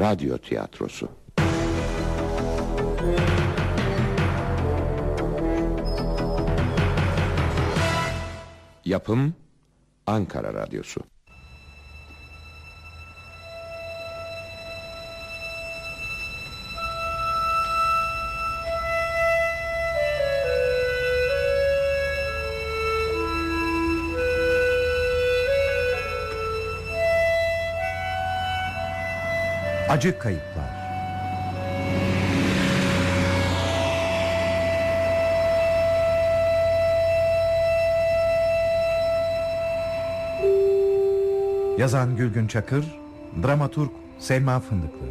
[0.00, 1.08] radyo tiyatrosu.
[8.84, 9.34] Yapım
[10.06, 11.00] Ankara Radyosu.
[29.90, 30.70] Acı Kayıplar.
[41.78, 42.84] Yazan Gülgün Çakır
[43.42, 45.06] Dramaturg Selma Fındıklı.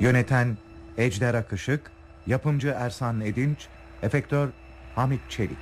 [0.00, 0.56] Yöneten
[0.98, 1.90] Ejder Akışık
[2.26, 3.68] Yapımcı Ersan Edinç
[4.02, 4.48] Efektör
[4.94, 5.58] Hamit Çelik.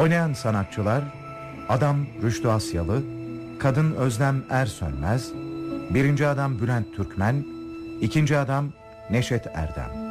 [0.00, 1.02] Oynayan sanatçılar
[1.68, 3.02] Adam Rüştü Asyalı
[3.58, 5.32] Kadın Özlem Ersönmez
[5.90, 7.44] Birinci adam Bülent Türkmen
[8.00, 8.72] ikinci adam
[9.10, 10.07] Neşet Erdem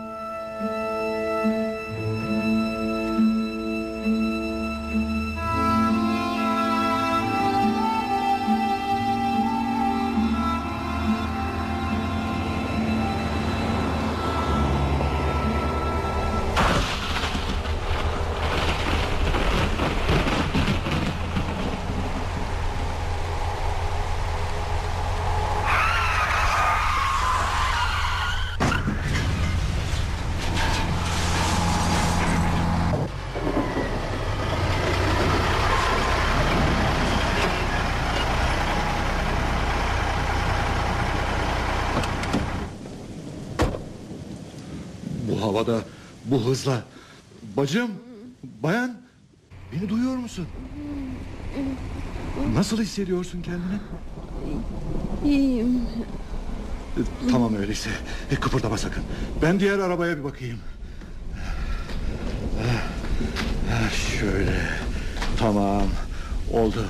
[45.57, 45.81] havada,
[46.25, 46.83] bu hızla.
[47.57, 47.91] Bacım,
[48.63, 48.97] bayan,
[49.73, 50.47] beni duyuyor musun?
[52.53, 53.79] Nasıl hissediyorsun kendini?
[55.25, 55.81] İyiyim.
[57.31, 57.89] Tamam öyleyse.
[58.31, 59.03] E, kıpırdama sakın.
[59.41, 60.59] Ben diğer arabaya bir bakayım.
[62.57, 62.73] Ha,
[63.73, 63.89] ha,
[64.19, 64.59] Şöyle.
[65.39, 65.87] Tamam.
[66.53, 66.85] Oldu.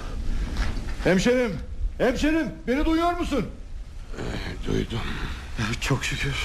[1.04, 1.52] Hemşerim,
[1.98, 3.46] hemşerim, beni duyuyor musun?
[4.68, 5.00] Duydum.
[5.82, 6.36] Çok şükür.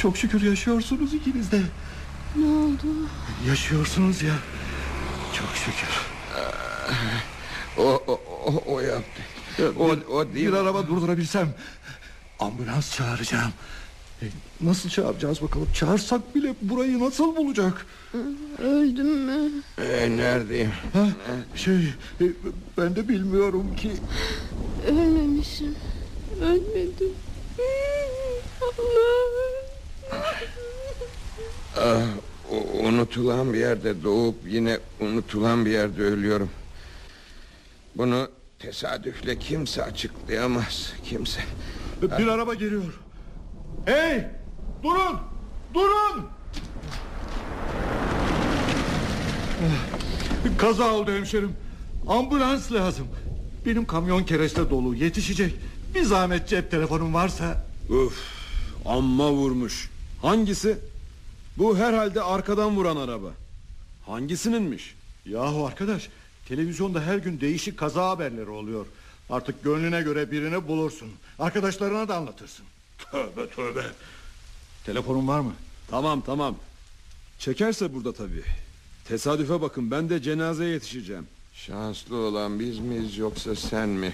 [0.00, 1.60] Çok şükür yaşıyorsunuz ikiniz de.
[2.36, 2.86] Ne oldu?
[3.48, 4.34] Yaşıyorsunuz ya.
[5.32, 5.88] Çok şükür.
[7.78, 9.22] O, o, o, o yaptı.
[9.78, 9.84] O,
[10.14, 10.46] o değil.
[10.48, 11.54] Bir araba durdurabilsem
[12.38, 13.52] ambulans çağıracağım.
[14.22, 14.26] E,
[14.60, 15.68] Nasıl çağıracağız bakalım?
[15.74, 17.86] Çağırsak bile burayı nasıl bulacak?
[18.58, 19.50] Öldüm mü?
[19.78, 20.72] Ee, neredeyim?
[20.92, 21.08] Ha?
[21.54, 21.76] Şey
[22.20, 22.24] e,
[22.78, 23.92] ben de bilmiyorum ki.
[24.88, 25.74] Ölmemişim.
[26.42, 27.12] Ölmedim.
[28.62, 29.59] Allah.
[31.78, 32.00] Ah,
[32.82, 36.50] unutulan bir yerde doğup yine unutulan bir yerde ölüyorum.
[37.96, 38.28] Bunu
[38.58, 40.92] tesadüfle kimse açıklayamaz.
[41.04, 41.40] Kimse.
[42.02, 43.00] Bir araba geliyor.
[43.84, 44.26] Hey!
[44.82, 45.16] Durun!
[45.74, 46.26] Durun!
[49.62, 51.52] Ah, Kaza oldu hemşerim.
[52.08, 53.06] Ambulans lazım.
[53.66, 55.54] Benim kamyon kereste dolu yetişecek.
[55.94, 57.66] Bir zahmet cep telefonum varsa.
[57.88, 58.18] Uf,
[58.86, 59.89] amma vurmuş.
[60.22, 60.78] Hangisi?
[61.58, 63.30] Bu herhalde arkadan vuran araba.
[64.06, 64.94] Hangisininmiş?
[65.26, 66.08] Yahu arkadaş
[66.48, 68.86] televizyonda her gün değişik kaza haberleri oluyor.
[69.30, 71.08] Artık gönlüne göre birini bulursun.
[71.38, 72.64] Arkadaşlarına da anlatırsın.
[73.12, 73.82] Tövbe tövbe.
[74.86, 75.52] Telefonun var mı?
[75.90, 76.56] Tamam tamam.
[77.38, 78.42] Çekerse burada tabii.
[79.08, 81.26] Tesadüfe bakın ben de cenazeye yetişeceğim.
[81.54, 84.12] Şanslı olan biz miyiz yoksa sen mi?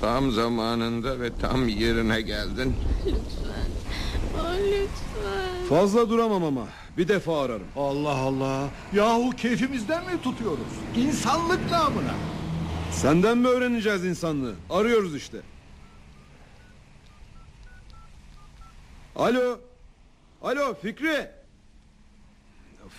[0.00, 2.74] Tam zamanında ve tam yerine geldin.
[3.06, 3.73] Lütfen.
[4.34, 5.66] Lütfen.
[5.68, 6.66] Fazla duramam ama.
[6.98, 7.66] Bir defa ararım.
[7.76, 8.68] Allah Allah.
[8.92, 10.66] Yahu keyfimizden mi tutuyoruz?
[10.96, 12.14] İnsanlık namına.
[12.92, 14.54] Senden mi öğreneceğiz insanlığı?
[14.70, 15.38] Arıyoruz işte.
[19.16, 19.58] Alo.
[20.42, 21.30] Alo Fikri.
[22.86, 22.92] Of.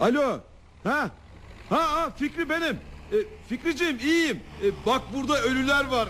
[0.00, 0.40] Alo.
[0.84, 1.10] Ha?
[1.68, 2.78] Ha, ha Fikri benim.
[3.12, 3.16] E,
[3.48, 4.40] Fikriciğim iyiyim.
[4.64, 6.08] E, bak burada ölüler var.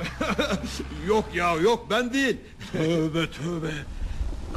[1.07, 2.37] yok ya yok ben değil.
[2.73, 3.73] Tövbe tövbe.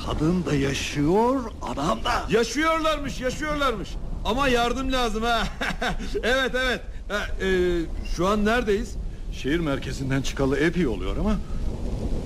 [0.06, 2.26] Kadın da yaşıyor, adam da.
[2.30, 3.90] Yaşıyorlarmış yaşıyorlarmış.
[4.26, 5.44] Ama yardım lazım ha.
[6.24, 6.82] evet evet.
[7.10, 7.80] Ha, e,
[8.16, 8.96] şu an neredeyiz?
[9.34, 11.36] Şehir merkezinden çıkalı epey oluyor ama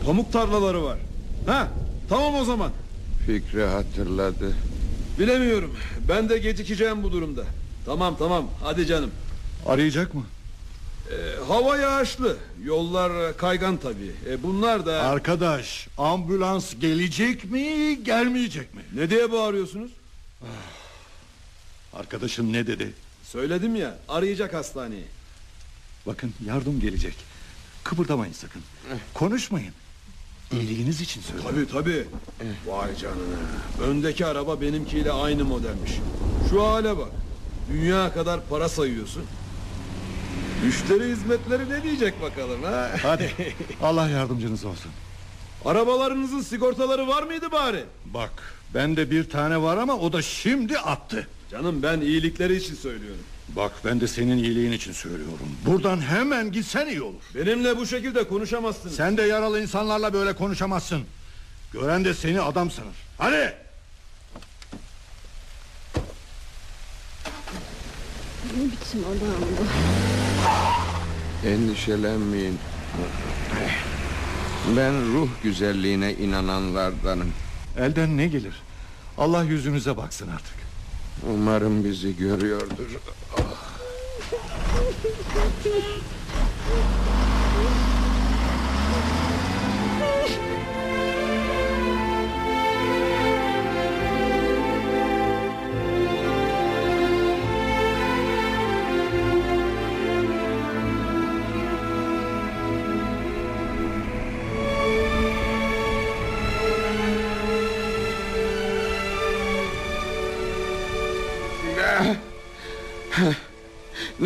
[0.06, 0.98] Pamuk tarlaları var.
[1.45, 1.68] Ha,
[2.10, 2.71] tamam o zaman.
[3.25, 4.54] Fikri hatırladı.
[5.19, 5.75] Bilemiyorum.
[6.10, 7.42] Ben de gecikeceğim bu durumda.
[7.86, 9.12] Tamam tamam hadi canım.
[9.69, 10.24] Arayacak mı?
[11.12, 12.38] Ee, hava yağışlı.
[12.63, 14.12] Yollar e, kaygan tabii.
[14.30, 15.01] E, bunlar da...
[15.04, 18.81] Arkadaş ambulans gelecek mi gelmeyecek mi?
[18.95, 19.92] ne diye bağırıyorsunuz?
[21.94, 22.94] Arkadaşın ne dedi?
[23.24, 25.06] Söyledim ya arayacak hastaneyi.
[26.07, 27.16] Bakın yardım gelecek.
[27.83, 28.62] Kıpırdamayın sakın.
[29.13, 29.74] Konuşmayın.
[30.51, 31.56] İyiliğiniz için söylüyorum.
[31.56, 32.07] Tabii tabii.
[32.68, 33.38] Vay canına.
[33.81, 35.92] Öndeki araba benimkiyle aynı modelmiş.
[36.50, 37.10] Şu hale bak.
[37.74, 39.24] Dünya kadar para sayıyorsun.
[40.65, 42.91] Müşteri hizmetleri ne diyecek bakalım ha?
[43.01, 43.31] Hadi
[43.83, 44.91] Allah yardımcınız olsun.
[45.65, 47.83] Arabalarınızın sigortaları var mıydı bari?
[48.06, 48.31] Bak
[48.73, 51.27] bende bir tane var ama o da şimdi attı.
[51.51, 53.23] Canım ben iyilikleri için söylüyorum.
[53.56, 55.47] Bak ben de senin iyiliğin için söylüyorum.
[55.65, 57.21] Buradan hemen gitsen iyi olur.
[57.35, 58.95] Benimle bu şekilde konuşamazsınız.
[58.95, 61.01] Sen de yaralı insanlarla böyle konuşamazsın.
[61.73, 62.95] Gören de seni adam sanır.
[63.17, 63.53] Hadi.
[68.57, 70.19] Ne biçim adam bu?
[71.45, 72.57] Endişelenmeyin.
[74.77, 77.33] Ben ruh güzelliğine inananlardanım.
[77.77, 78.62] Elden ne gelir?
[79.18, 80.56] Allah yüzünüze baksın artık.
[81.33, 83.00] Umarım bizi görüyordur.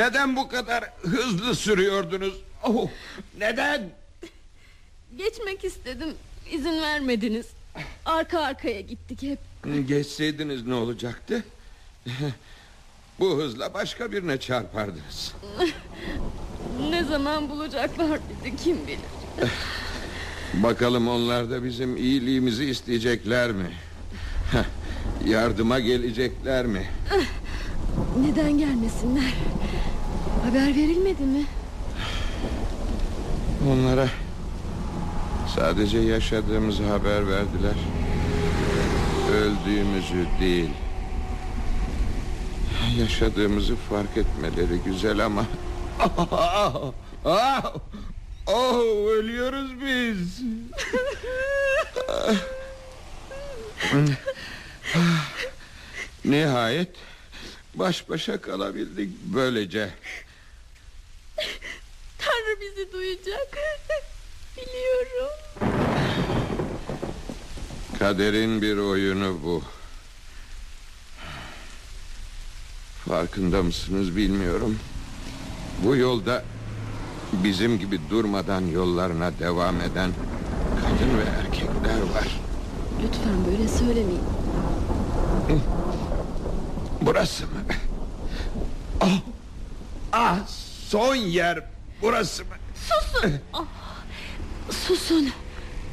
[0.03, 2.33] Neden bu kadar hızlı sürüyordunuz?
[2.63, 2.89] Oh,
[3.37, 3.89] neden?
[5.17, 6.09] Geçmek istedim.
[6.51, 7.45] İzin vermediniz.
[8.05, 9.39] Arka arkaya gittik hep.
[9.87, 11.43] Geçseydiniz ne olacaktı?
[13.19, 15.33] Bu hızla başka birine çarpardınız.
[16.89, 18.99] Ne zaman bulacaklar bizi kim bilir.
[20.53, 23.71] Bakalım onlar da bizim iyiliğimizi isteyecekler mi?
[25.25, 26.87] Yardıma gelecekler mi?
[28.19, 29.33] Neden gelmesinler?
[30.45, 31.45] Haber verilmedi mi?
[33.71, 34.07] Onlara
[35.55, 37.75] sadece yaşadığımızı haber verdiler.
[39.33, 40.69] Öldüğümüzü değil.
[42.99, 45.45] Yaşadığımızı fark etmeleri güzel ama...
[48.47, 48.79] Oh,
[49.09, 50.41] ölüyoruz biz.
[56.25, 56.89] Nihayet
[57.75, 59.89] baş başa kalabildik böylece.
[62.17, 63.57] Tanrı bizi duyacak.
[64.57, 65.31] Biliyorum.
[67.99, 69.63] Kaderin bir oyunu bu.
[73.09, 74.79] Farkında mısınız bilmiyorum.
[75.83, 76.43] Bu yolda
[77.33, 80.11] bizim gibi durmadan yollarına devam eden
[80.81, 82.39] kadın ve erkekler var.
[83.03, 84.23] Lütfen böyle söylemeyin.
[87.05, 87.63] Burası mı?
[89.01, 89.21] Oh,
[90.11, 90.47] ah,
[90.87, 91.59] son yer
[92.01, 92.55] burası mı?
[92.75, 93.33] Susun.
[93.53, 93.65] Ah,
[94.71, 95.29] susun.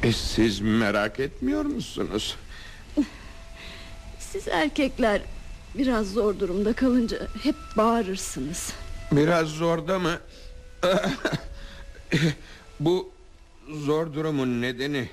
[0.03, 2.37] E, siz merak etmiyor musunuz?
[4.19, 5.21] Siz erkekler
[5.75, 8.73] biraz zor durumda kalınca hep bağırırsınız.
[9.11, 10.17] Biraz zorda mı?
[12.79, 13.11] Bu
[13.85, 15.09] zor durumun nedeni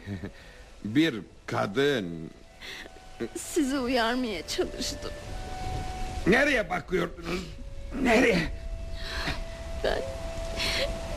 [0.85, 1.15] bir
[1.47, 2.31] kadın.
[3.37, 5.11] Sizi uyarmaya çalıştım.
[6.27, 7.41] Nereye bakıyordunuz?
[8.03, 8.39] Nereye?
[9.85, 10.03] Ben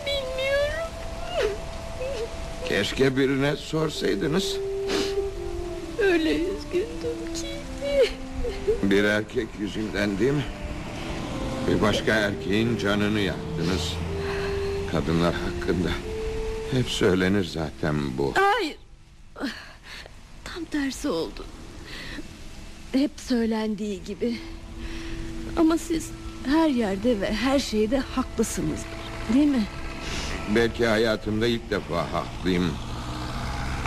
[0.05, 0.91] bilmiyorum.
[2.67, 4.55] Keşke birine sorsaydınız.
[5.99, 7.47] Öyle üzgündüm ki.
[8.83, 10.45] Bir erkek yüzünden değil mi?
[11.67, 13.93] Bir başka erkeğin canını yaktınız.
[14.91, 15.89] Kadınlar hakkında.
[16.71, 18.33] Hep söylenir zaten bu.
[18.35, 18.77] Hayır.
[20.43, 21.45] Tam tersi oldu.
[22.91, 24.37] Hep söylendiği gibi.
[25.57, 26.09] Ama siz
[26.45, 28.87] her yerde ve her şeyde haklısınızdır.
[29.33, 29.63] Değil mi?
[30.55, 32.71] Belki hayatımda ilk defa haklıyım.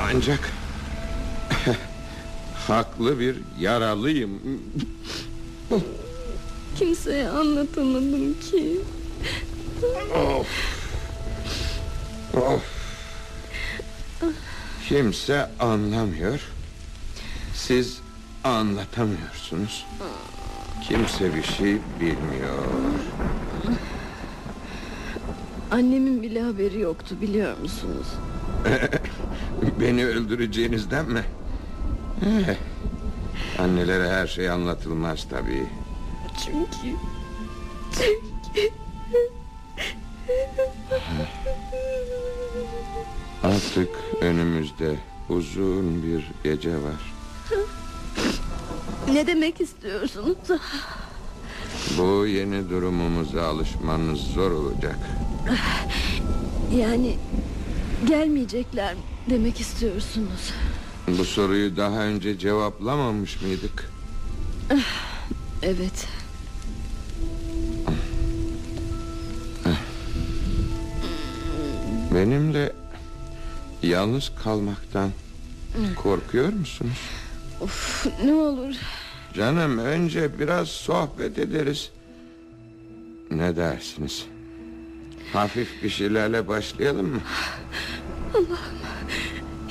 [0.00, 0.50] Ancak
[2.68, 4.40] haklı bir yaralıyım.
[6.78, 8.76] Kimseye anlatamadım ki.
[10.14, 10.47] Of.
[12.35, 12.62] Of.
[14.88, 16.40] Kimse anlamıyor.
[17.54, 17.99] Siz
[18.44, 19.85] anlatamıyorsunuz.
[20.88, 22.64] Kimse bir şey bilmiyor.
[25.71, 28.07] Annemin bile haberi yoktu biliyor musunuz?
[29.81, 31.25] Beni öldüreceğinizden mi?
[33.59, 35.67] Annelere her şey anlatılmaz tabii.
[36.45, 36.97] Çünkü
[43.43, 43.88] Artık
[44.21, 44.97] önümüzde
[45.29, 47.13] uzun bir gece var.
[49.12, 50.37] Ne demek istiyorsunuz?
[51.99, 54.99] Bu yeni durumumuza alışmanız zor olacak.
[56.76, 57.18] Yani
[58.06, 58.94] gelmeyecekler
[59.30, 60.52] demek istiyorsunuz?
[61.18, 63.90] Bu soruyu daha önce cevaplamamış mıydık?
[65.62, 66.06] Evet.
[72.14, 72.73] Benimle
[73.82, 75.11] yalnız kalmaktan
[75.96, 76.99] korkuyor musunuz?
[77.64, 78.75] Of, ne olur
[79.35, 81.90] Canım önce biraz sohbet ederiz.
[83.30, 84.26] Ne dersiniz?
[85.33, 87.21] Hafif bir şeylerle başlayalım mı?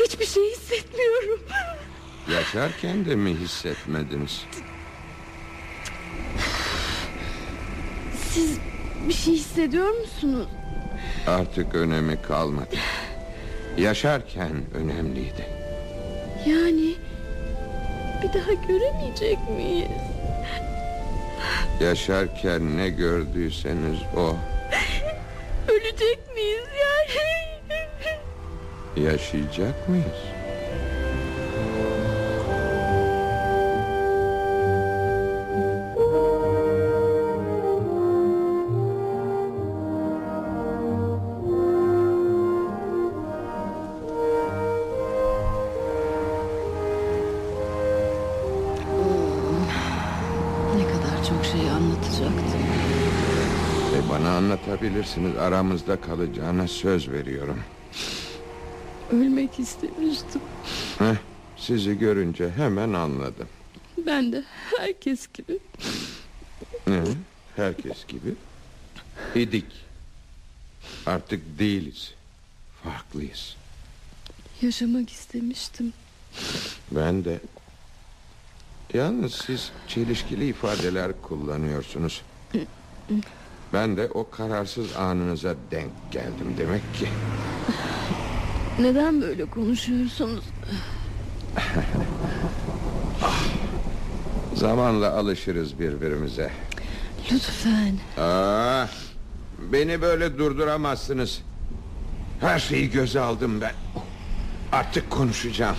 [0.03, 1.39] hiçbir şey hissetmiyorum.
[2.31, 4.45] Yaşarken de mi hissetmediniz?
[8.29, 8.59] Siz
[9.07, 10.47] bir şey hissediyor musunuz?
[11.27, 12.75] Artık önemi kalmadı.
[13.77, 15.47] Yaşarken önemliydi.
[16.45, 16.95] Yani
[18.23, 19.87] bir daha göremeyecek miyiz?
[21.81, 24.35] Yaşarken ne gördüyseniz o.
[25.71, 27.23] Ölecek miyiz yani?
[29.07, 30.32] Yaşayacak mıyız?
[54.93, 55.37] Anlatabilirsiniz.
[55.37, 57.63] Aramızda kalacağına söz veriyorum.
[59.11, 60.41] Ölmek istemiştim.
[60.99, 61.15] Heh,
[61.57, 63.47] sizi görünce hemen anladım.
[64.05, 64.43] Ben de
[64.77, 65.59] herkes gibi.
[66.87, 67.03] Ne?
[67.55, 68.35] Herkes gibi.
[69.35, 69.65] İdik.
[71.05, 72.13] Artık değiliz.
[72.83, 73.55] Farklıyız.
[74.61, 75.93] Yaşamak istemiştim.
[76.91, 77.39] Ben de.
[78.93, 82.21] Yalnız siz çelişkili ifadeler kullanıyorsunuz.
[83.73, 87.07] Ben de o kararsız anınıza denk geldim demek ki.
[88.79, 90.43] Neden böyle konuşuyorsunuz?
[94.55, 96.51] Zamanla alışırız birbirimize.
[97.31, 97.97] Lütfen.
[98.17, 98.85] Aa,
[99.71, 101.41] beni böyle durduramazsınız.
[102.39, 103.73] Her şeyi göze aldım ben.
[104.71, 105.75] Artık konuşacağım.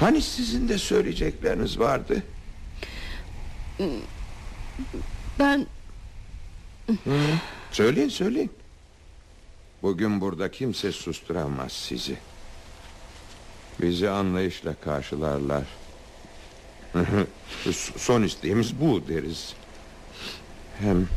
[0.00, 2.22] Hani sizin de söyleyecekleriniz vardı?
[5.38, 5.66] Ben
[7.72, 8.50] Söyleyin söyleyin.
[9.82, 12.16] Bugün burada kimse susturamaz sizi.
[13.80, 15.64] Bizi anlayışla karşılarlar.
[17.96, 19.54] Son isteğimiz bu deriz.
[20.80, 21.08] Hem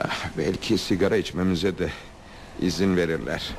[0.00, 1.90] ah, belki sigara içmemize de
[2.60, 3.50] izin verirler.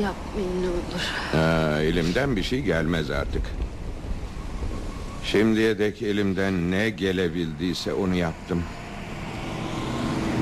[0.00, 1.02] yapmayın ne olur.
[1.32, 3.42] Ha, elimden bir şey gelmez artık.
[5.24, 8.62] Şimdiye dek elimden ne gelebildiyse onu yaptım.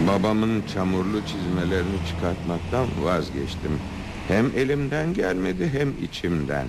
[0.06, 3.80] Babamın çamurlu çizmelerini çıkartmaktan vazgeçtim.
[4.28, 6.66] Hem elimden gelmedi hem içimden.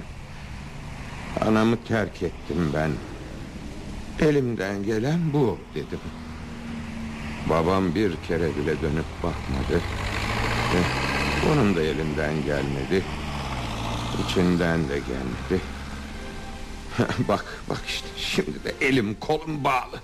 [1.41, 2.91] Anamı terk ettim ben.
[4.27, 5.99] Elimden gelen bu dedim.
[7.49, 9.81] Babam bir kere bile dönüp bakmadı.
[10.75, 13.03] Eh, Onun da elinden gelmedi.
[14.25, 15.63] İçinden de gelmedi.
[17.27, 19.99] bak bak işte şimdi de elim kolum bağlı.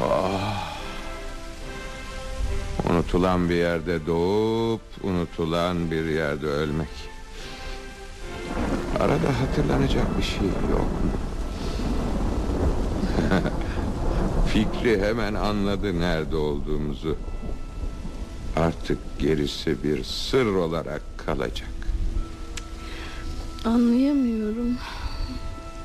[0.00, 0.76] Ah.
[2.90, 6.88] Unutulan bir yerde doğup unutulan bir yerde ölmek.
[9.00, 11.10] Arada hatırlanacak bir şey yok mu?
[14.52, 17.16] Fikri hemen anladı nerede olduğumuzu.
[18.56, 21.68] Artık gerisi bir sır olarak kalacak.
[23.64, 24.76] Anlayamıyorum.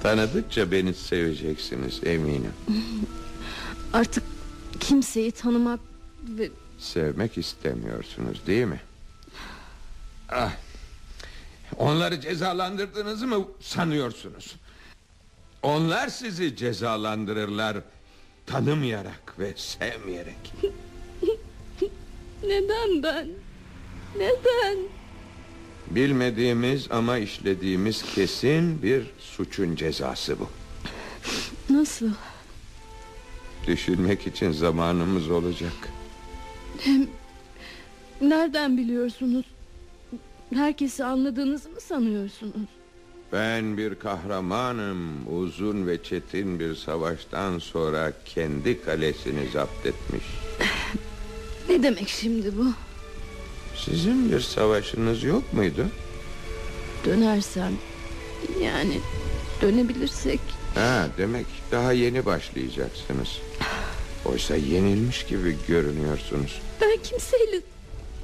[0.04, 2.54] Tanıdıkça beni seveceksiniz eminim.
[3.94, 4.24] Artık
[4.80, 5.80] kimseyi tanımak
[6.24, 8.82] ve Sevmek istemiyorsunuz değil mi?
[10.30, 10.52] Ah,
[11.78, 14.56] onları cezalandırdığınızı mı sanıyorsunuz?
[15.64, 17.78] Onlar sizi cezalandırırlar
[18.46, 20.54] tanımayarak ve sevmeyerek.
[22.44, 23.28] neden ben?
[24.18, 24.78] Neden?
[25.90, 30.50] Bilmediğimiz ama işlediğimiz kesin bir suçun cezası bu.
[31.70, 32.10] Nasıl?
[33.68, 35.74] Düşünmek için zamanımız olacak.
[36.80, 37.08] Hem
[38.22, 39.46] nereden biliyorsunuz?
[40.54, 42.70] Herkesi anladığınızı mı sanıyorsunuz?
[43.34, 45.28] Ben bir kahramanım.
[45.40, 50.24] Uzun ve çetin bir savaştan sonra kendi kalesini zapt etmiş.
[51.70, 52.66] Ne demek şimdi bu?
[53.86, 55.86] Sizin bir savaşınız yok muydu?
[57.06, 57.72] Dönersem
[58.64, 59.00] yani
[59.62, 60.40] dönebilirsek
[60.76, 63.30] Ha, demek daha yeni başlayacaksınız.
[64.26, 66.62] Oysa yenilmiş gibi görünüyorsunuz.
[66.82, 67.62] ben kimseyle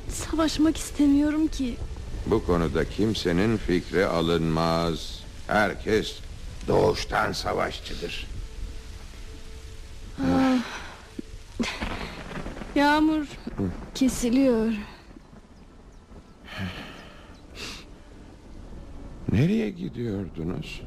[0.10, 1.78] savaşmak istemiyorum ki.
[2.26, 5.20] Bu konuda kimsenin fikri alınmaz.
[5.48, 6.20] Herkes
[6.68, 8.28] doğuştan savaşçıdır.
[12.76, 13.26] Yağmur
[13.96, 14.72] kesiliyor.
[19.32, 20.82] Nereye gidiyordunuz?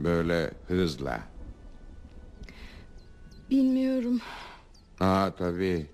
[0.00, 1.20] Böyle hızla.
[3.50, 4.20] Bilmiyorum.
[5.00, 5.86] Aa tabii.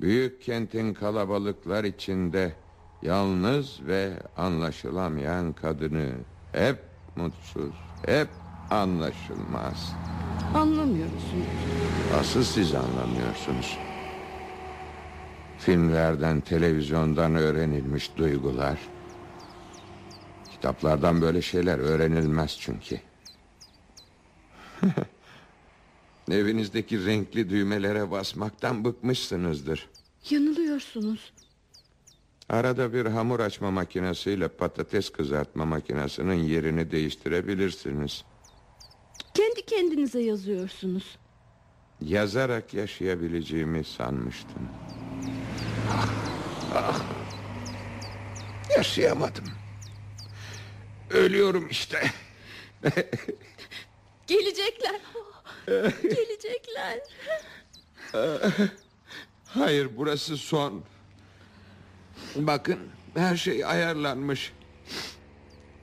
[0.00, 2.52] Büyük kentin kalabalıklar içinde
[3.02, 6.10] yalnız ve anlaşılamayan kadını
[6.52, 6.78] hep
[7.16, 7.74] mutsuz,
[8.06, 8.28] hep
[8.70, 9.92] anlaşılmaz.
[10.54, 11.44] Anlamıyorsun.
[12.20, 13.78] Asıl siz anlamıyorsunuz.
[15.58, 18.78] Filmlerden, televizyondan öğrenilmiş duygular.
[20.62, 23.00] Kitaplardan böyle şeyler öğrenilmez çünkü.
[26.30, 29.88] Evinizdeki renkli düğmelere basmaktan bıkmışsınızdır.
[30.30, 31.32] Yanılıyorsunuz.
[32.48, 38.24] Arada bir hamur açma makinesiyle patates kızartma makinesinin yerini değiştirebilirsiniz.
[39.34, 41.18] Kendi kendinize yazıyorsunuz.
[42.00, 44.68] Yazarak yaşayabileceğimi sanmıştım.
[45.92, 46.08] Ah,
[46.74, 47.02] ah.
[48.76, 49.44] Yaşayamadım.
[51.12, 52.10] Ölüyorum işte.
[54.26, 55.00] Gelecekler.
[56.02, 57.00] Gelecekler.
[59.46, 60.84] Hayır burası son.
[62.36, 62.78] Bakın
[63.14, 64.52] her şey ayarlanmış.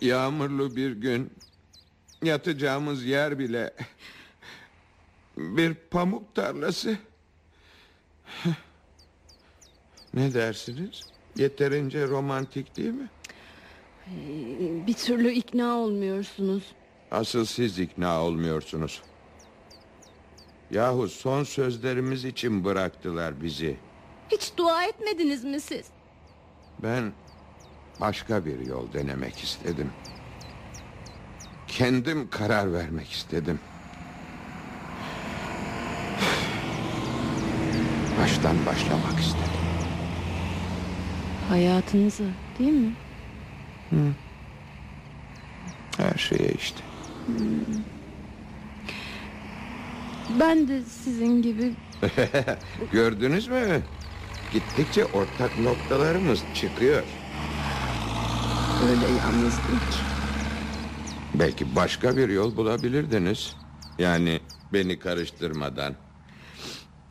[0.01, 1.33] Yağmurlu bir gün
[2.23, 3.73] yatacağımız yer bile
[5.37, 6.97] bir pamuk tarlası.
[10.13, 11.01] Ne dersiniz?
[11.35, 13.09] Yeterince romantik değil mi?
[14.87, 16.63] Bir türlü ikna olmuyorsunuz.
[17.11, 19.01] Asıl siz ikna olmuyorsunuz.
[20.71, 23.77] Yahu son sözlerimiz için bıraktılar bizi.
[24.31, 25.85] Hiç dua etmediniz mi siz?
[26.83, 27.11] Ben
[28.01, 29.91] başka bir yol denemek istedim.
[31.67, 33.59] Kendim karar vermek istedim.
[38.21, 39.43] Baştan başlamak istedim.
[41.49, 42.23] Hayatınıza
[42.59, 42.93] değil mi?
[45.97, 46.79] Her şeye işte.
[50.39, 51.73] Ben de sizin gibi
[52.91, 53.81] Gördünüz mü?
[54.53, 57.03] Gittikçe ortak noktalarımız çıkıyor.
[58.89, 59.97] öyle yalnızdım ki.
[61.33, 63.55] Belki başka bir yol bulabilirdiniz.
[63.99, 64.39] Yani
[64.73, 65.95] beni karıştırmadan.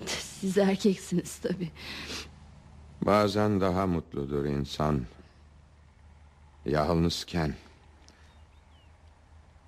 [0.07, 1.71] Siz erkeksiniz tabii.
[3.07, 5.01] Bazen daha mutludur insan.
[6.69, 7.55] Yalnızken.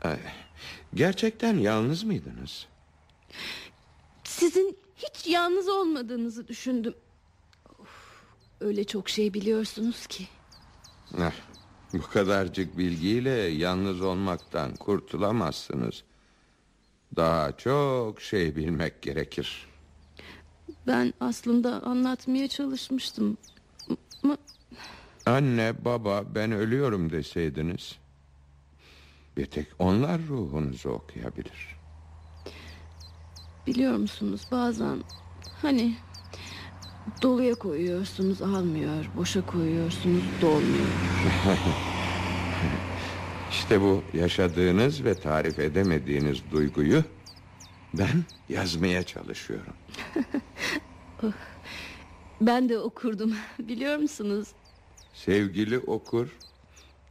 [0.03, 0.19] Ay,
[0.95, 2.67] Gerçekten yalnız mıydınız?
[4.25, 6.95] Sizin hiç yalnız olmadığınızı düşündüm.
[7.79, 7.89] Of,
[8.61, 10.29] öyle çok şey biliyorsunuz ki.
[11.19, 11.33] Eh,
[11.93, 16.05] bu kadarcık bilgiyle yalnız olmaktan kurtulamazsınız.
[17.17, 19.67] Daha çok şey bilmek gerekir.
[20.87, 23.37] Ben aslında anlatmaya çalışmıştım.
[24.23, 24.37] Ama
[25.31, 27.99] Anne, baba ben ölüyorum deseydiniz.
[29.37, 31.77] Bir tek onlar ruhunuzu okuyabilir.
[33.67, 34.99] biliyor musunuz bazen
[35.63, 35.97] hani
[37.23, 40.89] doluya koyuyorsunuz almıyor, boşa koyuyorsunuz dolmuyor.
[43.51, 47.05] İşte bu yaşadığınız ve tarif edemediğiniz duyguyu
[47.95, 49.75] ben yazmaya çalışıyorum.
[52.41, 54.49] Ben de okurdum biliyor musunuz?
[55.15, 56.29] Sevgili okur,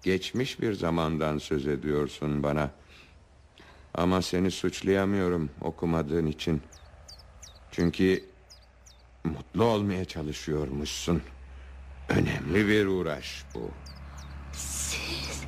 [0.04, 2.72] geçmiş bir zamandan söz ediyorsun bana.
[3.94, 6.62] Ama seni suçlayamıyorum okumadığın için.
[7.72, 8.24] Çünkü
[9.24, 11.22] mutlu olmaya çalışıyormuşsun.
[12.10, 13.72] Önemli bir uğraş bu.
[14.54, 15.44] Siz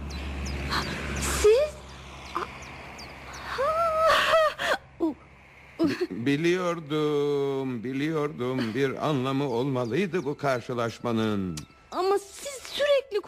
[6.10, 11.58] Biliyordum, biliyordum bir anlamı olmalıydı bu karşılaşmanın.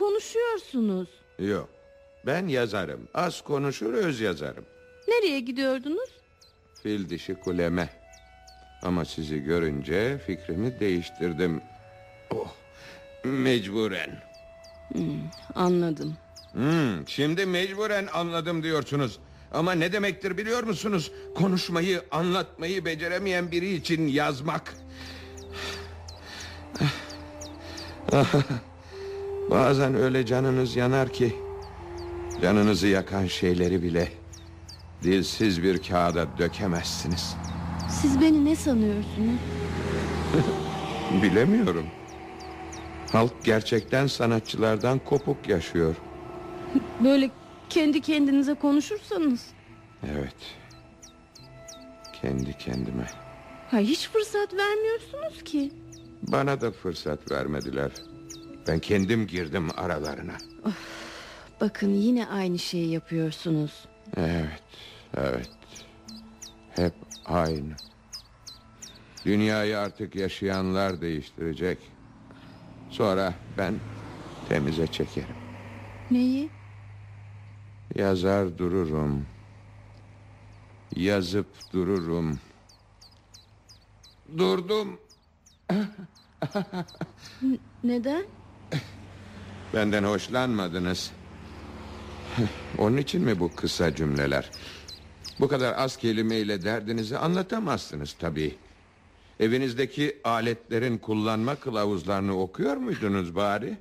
[0.04, 1.08] Konuşuyorsunuz.
[1.40, 1.70] Yok,
[2.26, 3.08] ben yazarım.
[3.14, 4.66] Az konuşur öz yazarım.
[5.08, 6.10] Nereye gidiyordunuz?
[6.84, 7.90] Fil dişi kuleme.
[8.84, 11.62] Ama sizi görünce fikrimi değiştirdim.
[12.32, 12.54] Oh,
[13.24, 14.24] mecburen.
[15.56, 16.18] Anladım.
[16.52, 19.20] Hmm, şimdi mecburen anladım diyorsunuz.
[19.52, 21.12] Ama ne demektir biliyor musunuz?
[21.36, 24.74] Konuşmayı, anlatmayı beceremeyen biri için yazmak.
[29.50, 31.36] Bazen öyle canınız yanar ki
[32.42, 34.08] canınızı yakan şeyleri bile
[35.04, 37.36] dilsiz bir kağıda dökemezsiniz.
[37.90, 39.40] Siz beni ne sanıyorsunuz?
[41.24, 41.86] Bilemiyorum.
[43.12, 45.96] Halk gerçekten sanatçılardan kopuk yaşıyor.
[47.04, 47.30] Böyle
[47.70, 49.46] kendi kendinize konuşursanız.
[50.12, 50.36] Evet.
[52.22, 53.08] Kendi kendime.
[53.72, 55.72] Ha, hiç fırsat vermiyorsunuz ki.
[56.22, 57.92] Bana da fırsat vermediler.
[58.68, 60.38] Ben kendim girdim aralarına.
[61.62, 63.86] Bakın yine aynı şeyi yapıyorsunuz.
[64.18, 64.64] Evet,
[65.18, 65.50] evet.
[66.70, 66.94] Hep
[67.26, 67.74] aynı.
[69.26, 71.78] Dünyayı artık yaşayanlar değiştirecek.
[72.90, 73.76] Sonra ben
[74.50, 75.36] temize çekerim.
[76.12, 76.50] Neyi?
[77.96, 79.26] Yazar dururum.
[80.96, 82.40] Yazıp dururum.
[84.38, 85.00] Durdum.
[87.84, 88.26] Neden?
[89.74, 91.12] Benden hoşlanmadınız.
[92.78, 94.52] Onun için mi bu kısa cümleler?
[95.40, 98.56] Bu kadar az kelimeyle derdinizi anlatamazsınız tabii.
[99.40, 103.78] Evinizdeki aletlerin kullanma kılavuzlarını okuyor muydunuz bari?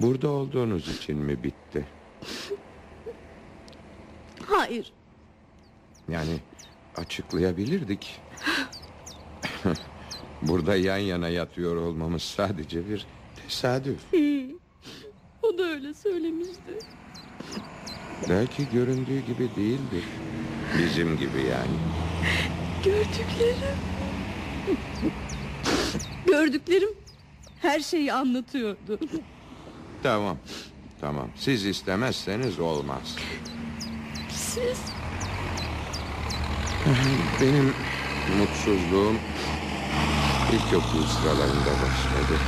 [0.00, 1.86] Burada olduğunuz için mi bitti?
[4.46, 4.92] Hayır.
[6.08, 6.40] Yani
[6.96, 8.20] açıklayabilirdik.
[10.42, 13.06] Burada yan yana yatıyor olmamız sadece bir
[13.42, 14.00] tesadüf.
[15.42, 16.78] O da öyle söylemişti.
[18.28, 20.04] Belki göründüğü gibi değildir.
[20.78, 21.76] Bizim gibi yani.
[22.84, 23.76] Gördüklerim.
[26.26, 26.88] Gördüklerim
[27.62, 28.98] her şeyi anlatıyordu.
[30.02, 30.36] Tamam.
[31.00, 31.28] Tamam.
[31.36, 33.16] Siz istemezseniz olmaz.
[34.30, 34.78] Siz
[37.40, 37.74] Benim
[38.38, 39.16] mutsuzluğum
[40.52, 42.38] ilkokul sıralarında başladı.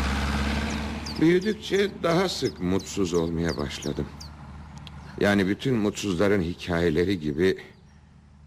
[1.21, 4.07] Büyüdükçe daha sık mutsuz olmaya başladım.
[5.21, 7.59] Yani bütün mutsuzların hikayeleri gibi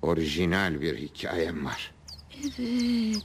[0.01, 1.93] orijinal bir hikayem var.
[2.43, 3.23] Evet.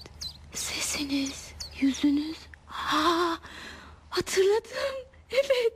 [0.53, 2.37] Sesiniz, yüzünüz.
[2.67, 3.39] Ha,
[4.11, 4.97] hatırladım.
[5.31, 5.73] Evet.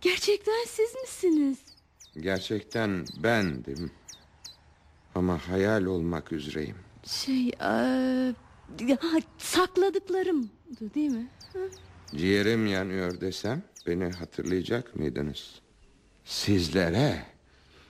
[0.00, 1.58] Gerçekten siz misiniz?
[2.20, 3.90] Gerçekten bendim.
[5.14, 6.76] Ama hayal olmak üzereyim.
[7.06, 8.34] Şey, eee,
[9.00, 10.48] ha, sakladıklarımdı
[10.94, 11.28] değil mi?
[11.52, 11.58] Ha?
[12.16, 15.60] Ciğerim yanıyor desem beni hatırlayacak mıydınız?
[16.24, 17.24] Sizlere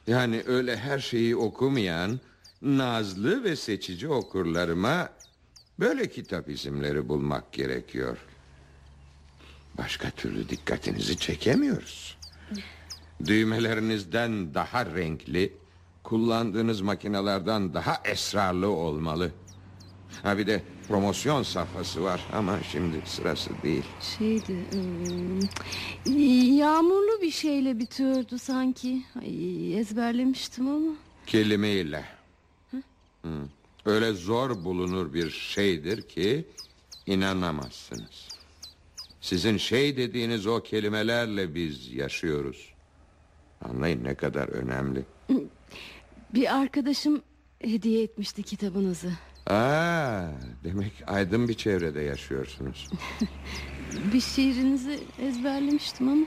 [0.07, 2.21] yani öyle her şeyi okumayan
[2.63, 5.09] nazlı ve seçici okurlarıma
[5.81, 8.19] böyle kitap isimleri bulmak gerekiyor.
[9.79, 12.19] Başka türlü dikkatinizi çekemiyoruz.
[13.25, 15.53] Düğmelerinizden daha renkli,
[16.03, 19.33] kullandığınız makinelerden daha esrarlı olmalı.
[20.23, 23.85] Ha bir de promosyon safhası var ama şimdi sırası değil.
[24.19, 29.03] Şeydi, hmm, yağmurlu bir şeyle bitiyordu sanki.
[29.21, 30.93] Ay, ezberlemiştim ama.
[31.27, 32.05] Kelimeyle.
[32.71, 33.29] Hı.
[33.85, 36.45] Öyle zor bulunur bir şeydir ki
[37.07, 38.29] inanamazsınız.
[39.21, 42.75] Sizin şey dediğiniz o kelimelerle biz yaşıyoruz.
[43.65, 45.05] Anlayın ne kadar önemli.
[46.35, 47.23] Bir arkadaşım
[47.59, 49.13] hediye etmişti kitabınızı.
[49.47, 50.25] Aa,
[50.65, 52.89] demek aydın bir çevrede yaşıyorsunuz.
[54.13, 56.27] Bir şiirinizi ezberlemiştim ama.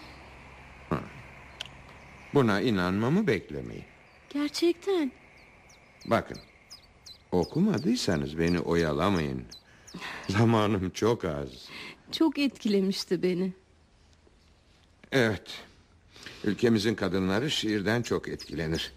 [2.33, 3.83] Buna inanmamı beklemeyin.
[4.29, 5.11] Gerçekten.
[6.05, 6.37] Bakın,
[7.31, 9.43] okumadıysanız beni oyalamayın.
[10.29, 11.49] Zamanım çok az.
[12.11, 13.53] Çok etkilemişti beni.
[15.11, 15.63] Evet.
[16.43, 18.93] Ülkemizin kadınları şiirden çok etkilenir.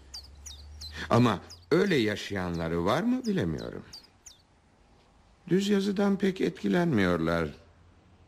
[1.09, 1.39] Ama
[1.71, 3.83] öyle yaşayanları var mı bilemiyorum.
[5.49, 7.49] Düz yazıdan pek etkilenmiyorlar.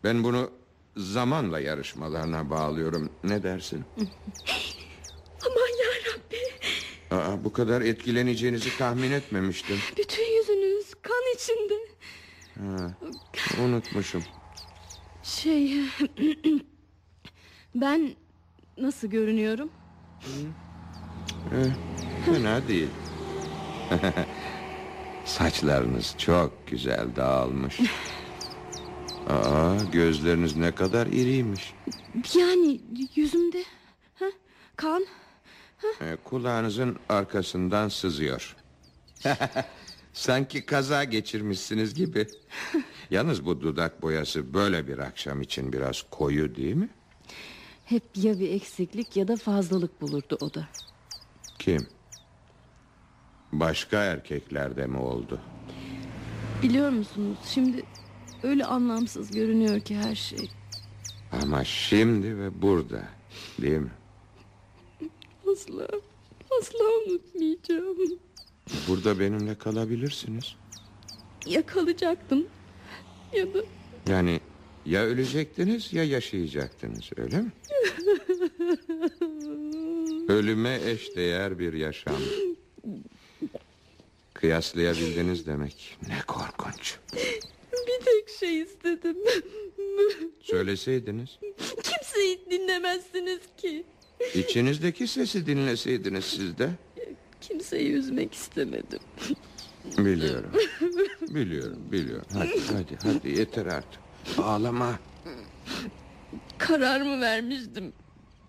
[0.04, 0.52] Ben bunu
[0.98, 3.10] zamanla yarışmalarına bağlıyorum.
[3.24, 3.86] Ne dersin?
[5.46, 6.38] Aman yarabbi.
[7.12, 9.78] Aa, bu kadar etkileneceğinizi tahmin etmemiştim.
[9.98, 11.74] Bütün yüzünüz kan içinde.
[12.60, 12.94] Ha,
[13.64, 14.24] unutmuşum.
[15.24, 15.78] Şey...
[17.76, 18.16] ben
[18.78, 19.70] nasıl görünüyorum?
[21.52, 21.72] Eh,
[22.26, 22.90] fena değil.
[25.32, 27.80] Saçlarınız çok güzel dağılmış.
[29.30, 31.74] Aa, gözleriniz ne kadar iriymiş.
[32.38, 32.82] Yani
[33.16, 33.64] yüzümde
[34.20, 34.26] ha?
[34.76, 35.06] kan.
[36.02, 38.56] Ee, kulağınızın arkasından sızıyor.
[40.14, 42.28] Sanki kaza geçirmişsiniz gibi.
[43.12, 46.90] Yalnız bu dudak boyası böyle bir akşam için biraz koyu değil mi?
[47.86, 50.68] Hep ya bir eksiklik ya da fazlalık bulurdu o da.
[51.60, 51.88] Kim?
[53.54, 55.40] Başka erkeklerde mi oldu?
[56.64, 57.84] Biliyor musunuz şimdi
[58.44, 60.50] öyle anlamsız görünüyor ki her şey.
[61.44, 63.04] Ama şimdi ve burada
[63.62, 63.92] değil mi?
[65.52, 65.88] Asla,
[66.60, 67.98] asla unutmayacağım.
[68.88, 70.56] Burada benimle kalabilirsiniz.
[71.46, 72.48] Ya kalacaktım
[73.34, 73.60] ya da
[74.10, 74.40] Yani
[74.86, 77.52] ya ölecektiniz ya yaşayacaktınız öyle mi?
[80.32, 82.16] Ölüme eşdeğer bir yaşam.
[84.42, 85.98] Kıyaslayabildiniz demek.
[86.08, 86.98] Ne korkunç.
[87.74, 89.18] bir tek şey istedim.
[90.42, 91.40] Söyleseydiniz.
[91.84, 93.86] Kimseyi dinlemezsiniz ki.
[94.36, 96.70] İçinizdeki sesi dinleseydiniz siz de.
[97.42, 99.00] Kimseyi üzmek istemedim.
[99.98, 100.52] Biliyorum.
[101.22, 102.26] Biliyorum, biliyorum.
[102.34, 104.02] Hadi, hadi, hadi yeter artık.
[104.38, 105.00] Ağlama.
[106.58, 107.94] Kararımı vermiştim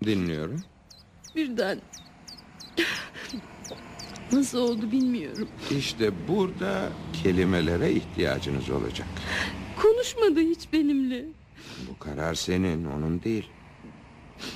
[0.04, 0.60] Dinliyorum.
[1.36, 1.80] birden.
[4.32, 5.48] Nasıl oldu bilmiyorum.
[5.78, 6.88] İşte burada
[7.22, 9.08] kelimelere ihtiyacınız olacak.
[9.82, 11.24] Konuşmadı hiç benimle.
[11.88, 13.46] Bu karar senin, onun değil.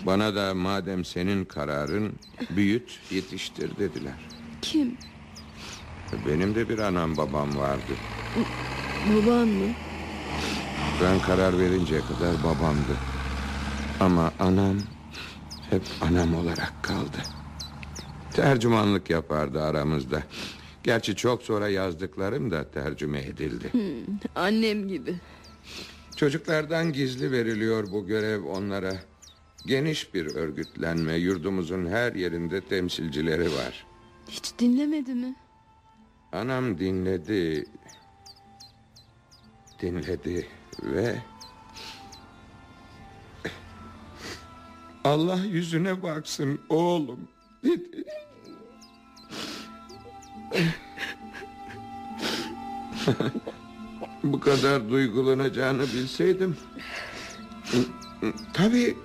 [0.06, 2.12] Bana da madem senin kararın
[2.50, 4.14] büyüt, yetiştir dediler.
[4.62, 4.96] Kim?
[6.26, 7.92] Benim de bir anam babam vardı.
[9.14, 9.66] Baban mı?
[11.02, 12.96] Ben karar verinceye kadar babamdı.
[14.00, 14.76] Ama anam
[15.70, 17.18] hep anam olarak kaldı.
[18.36, 20.22] Tercümanlık yapardı aramızda.
[20.82, 23.72] Gerçi çok sonra yazdıklarım da tercüme edildi.
[24.34, 25.14] Annem gibi.
[26.16, 28.92] Çocuklardan gizli veriliyor bu görev onlara.
[29.66, 33.86] Geniş bir örgütlenme yurdumuzun her yerinde temsilcileri var.
[34.28, 35.36] Hiç dinlemedi mi?
[36.32, 37.66] Anam dinledi.
[39.82, 40.48] Dinledi
[40.82, 41.22] ve...
[45.04, 47.28] Allah yüzüne baksın oğlum
[47.64, 48.04] dedi.
[54.24, 56.56] Bu kadar duygulanacağını bilseydim...
[58.52, 58.96] Tabii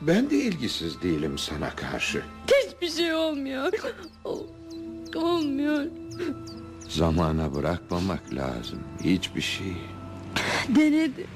[0.00, 2.22] ben de ilgisiz değilim sana karşı.
[2.46, 3.72] Hiçbir şey olmuyor.
[4.24, 4.46] Ol-
[5.14, 5.84] Olmuyor.
[6.88, 8.78] Zamana bırakmamak lazım.
[9.04, 9.76] Hiçbir şey.
[10.68, 11.26] Denedi.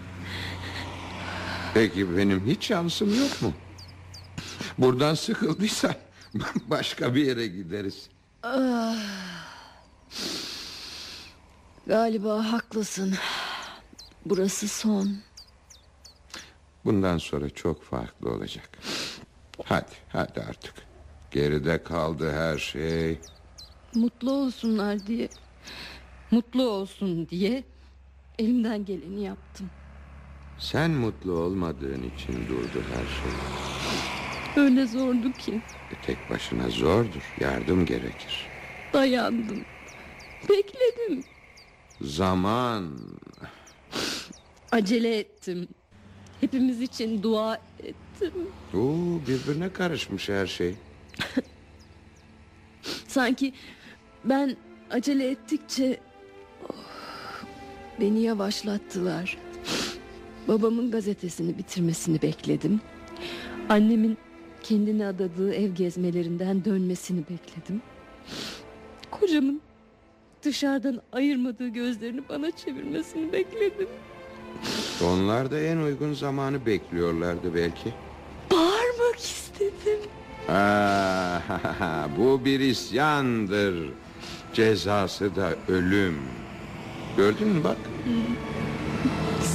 [1.74, 3.52] Peki benim hiç şansım yok mu?
[4.78, 5.94] Buradan sıkıldıysan
[6.70, 8.08] başka bir yere gideriz.
[11.94, 13.14] Galiba haklısın.
[14.24, 15.16] Burası son.
[16.84, 18.68] Bundan sonra çok farklı olacak.
[19.64, 20.74] Hadi, hadi artık.
[21.30, 23.18] Geride kaldı her şey.
[23.94, 25.28] Mutlu olsunlar diye.
[26.30, 27.64] Mutlu olsun diye
[28.38, 29.70] elimden geleni yaptım.
[30.58, 33.32] Sen mutlu olmadığın için durdu her şey.
[34.64, 37.34] Öyle zordu ki E, tek başına zordur.
[37.40, 38.46] Yardım gerekir.
[38.92, 39.64] dayandım.
[40.48, 41.24] Bekledim.
[42.02, 42.98] Zaman.
[44.72, 45.68] Acele ettim.
[46.40, 48.32] Hepimiz için dua ettim.
[48.74, 50.74] Oo, birbirine karışmış her şey.
[53.08, 53.52] Sanki
[54.24, 54.56] ben
[54.90, 56.00] acele ettikçe
[56.68, 56.74] oh,
[58.00, 59.38] beni yavaşlattılar.
[60.48, 62.80] Babamın gazetesini bitirmesini bekledim.
[63.68, 64.18] Annemin
[64.62, 67.82] kendini adadığı ev gezmelerinden dönmesini bekledim.
[69.10, 69.60] Kocamın
[70.42, 73.88] dışarıdan ayırmadığı gözlerini bana çevirmesini bekledim.
[75.04, 77.94] Onlar da en uygun zamanı bekliyorlardı belki.
[78.50, 80.00] Bağırmak istedim.
[80.48, 83.74] Ah, bu bir isyandır.
[84.52, 86.18] Cezası da ölüm.
[87.16, 87.76] Gördün mü bak.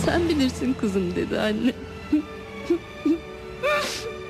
[0.05, 1.73] Sen bilirsin kızım dedi anne.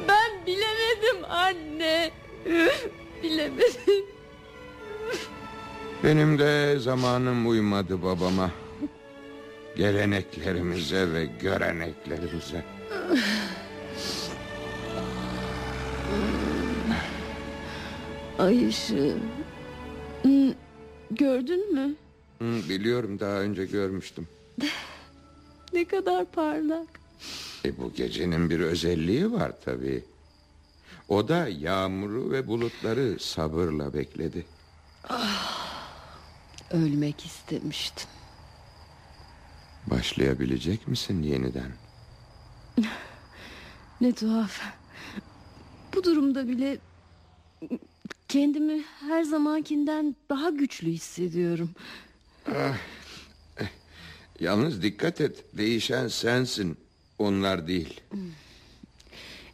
[0.08, 2.12] ben bilemedim anne.
[3.24, 4.06] bilemedim.
[6.06, 8.52] Benim de zamanım uymadı babama.
[9.78, 12.64] Geleneklerimize ve göreneklerimize.
[18.40, 19.18] Ay ışığı.
[20.22, 20.52] Hmm,
[21.12, 21.96] Gördün mü?
[22.42, 24.28] Biliyorum daha önce görmüştüm.
[25.74, 26.88] Ne kadar parlak.
[27.66, 30.04] E, bu gecenin bir özelliği var tabii.
[31.10, 34.46] O da yağmuru ve bulutları sabırla bekledi.
[36.72, 38.08] Ölmek istemiştim.
[39.88, 41.72] Başlayabilecek misin yeniden?
[44.02, 44.62] Ne tuhaf.
[45.96, 46.78] Bu durumda bile
[48.28, 51.70] kendimi her zamankinden daha güçlü hissediyorum.
[54.40, 55.44] Yalnız dikkat et.
[55.58, 56.78] Değişen sensin.
[57.20, 58.02] Onlar değil.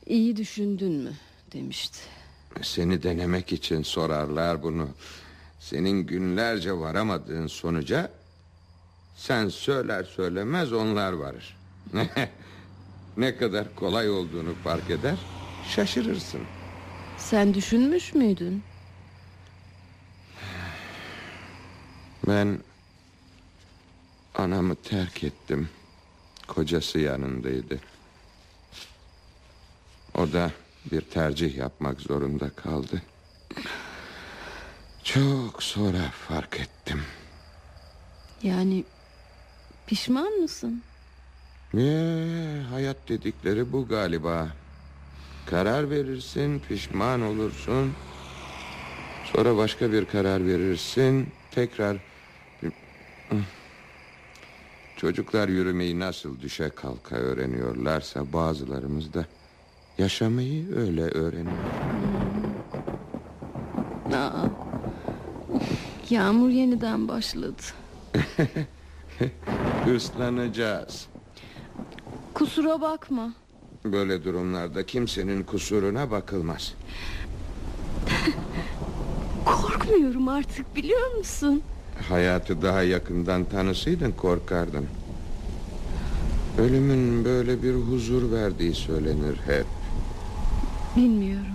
[0.05, 1.13] İyi düşündün mü
[1.53, 1.99] demişti.
[2.61, 4.89] Seni denemek için sorarlar bunu.
[5.71, 8.11] Senin günlerce varamadığın sonuca
[9.15, 11.57] sen söyler söylemez onlar varır.
[13.17, 15.17] ne kadar kolay olduğunu fark eder,
[15.75, 16.41] şaşırırsın.
[17.17, 18.63] Sen düşünmüş müydün?
[22.27, 22.59] Ben
[24.35, 25.69] anamı terk ettim.
[26.47, 27.79] Kocası yanındaydı.
[30.17, 30.51] O da
[30.91, 33.01] bir tercih yapmak zorunda kaldı.
[35.13, 37.01] Çok sonra fark ettim.
[38.43, 38.83] Yani
[39.87, 40.81] pişman mısın?
[41.77, 44.47] Ee, hayat dedikleri bu galiba.
[45.45, 47.93] Karar verirsin, pişman olursun.
[49.33, 51.97] Sonra başka bir karar verirsin, tekrar...
[54.97, 59.25] Çocuklar yürümeyi nasıl düşe kalka öğreniyorlarsa bazılarımız da
[59.97, 61.57] yaşamayı öyle öğreniyor.
[64.13, 64.40] Aa,
[66.11, 67.61] yağmur yeniden başladı.
[69.95, 71.07] Islanacağız.
[72.33, 73.33] Kusura bakma.
[73.85, 76.73] Böyle durumlarda kimsenin kusuruna bakılmaz.
[79.45, 81.61] Korkmuyorum artık biliyor musun?
[82.09, 84.85] Hayatı daha yakından tanısaydın korkardın.
[86.57, 89.65] Ölümün böyle bir huzur verdiği söylenir hep.
[90.95, 91.50] Bilmiyorum.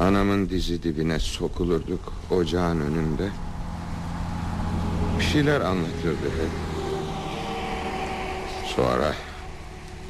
[0.00, 3.28] Anamın dizi dibine sokulurduk ocağın önünde.
[5.18, 6.50] Bir şeyler anlatırdı hep.
[8.76, 9.14] Sonra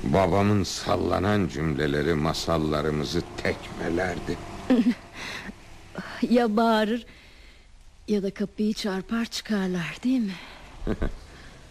[0.05, 4.39] babamın sallanan cümleleri masallarımızı tekmelerdi.
[6.31, 7.07] Ya bağırır
[8.09, 10.35] ya da kapıyı çarpar çıkarlar değil mi?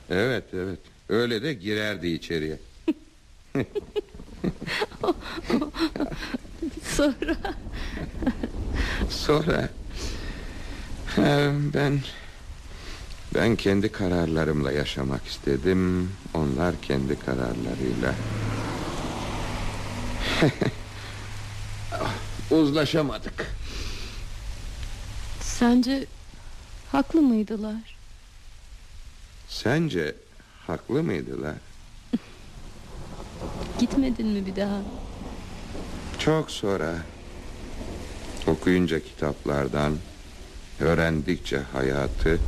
[0.10, 2.60] Evet evet öyle de girerdi içeriye.
[6.95, 7.36] Sonra
[9.10, 9.69] Sonra
[11.17, 11.99] e, ben
[13.36, 16.12] ben kendi kararlarımla yaşamak istedim.
[16.34, 18.15] Onlar kendi kararlarıyla.
[22.52, 23.56] Uzlaşamadık.
[25.41, 26.06] sence
[26.91, 27.95] haklı mıydılar?
[29.47, 30.15] Sence
[30.67, 31.56] haklı mıydılar?
[33.80, 34.82] Gitmedin mi bir daha?
[36.25, 36.95] Çok sonra
[38.47, 39.93] okuyunca kitaplardan
[40.79, 42.39] öğrendikçe hayatı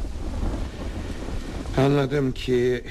[1.78, 2.84] anladım ki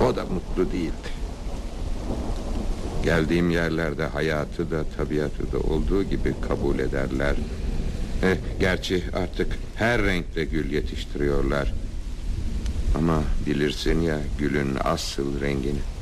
[0.00, 1.08] o da mutlu değildi.
[3.04, 7.36] Geldiğim yerlerde hayatı da tabiatı da olduğu gibi kabul ederler.
[8.22, 11.74] Eh, gerçi artık her renkte gül yetiştiriyorlar.
[12.98, 15.93] Ama bilirsin ya gülün asıl rengini.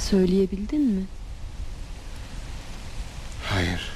[0.00, 1.02] Söyleyebildin mi?
[3.44, 3.92] Hayır.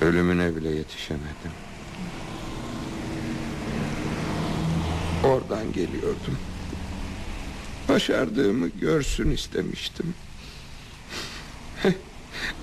[0.00, 1.52] Ölümüne bile yetişemedim.
[5.24, 6.38] Oradan geliyordum.
[7.88, 10.14] Başardığımı görsün istemiştim.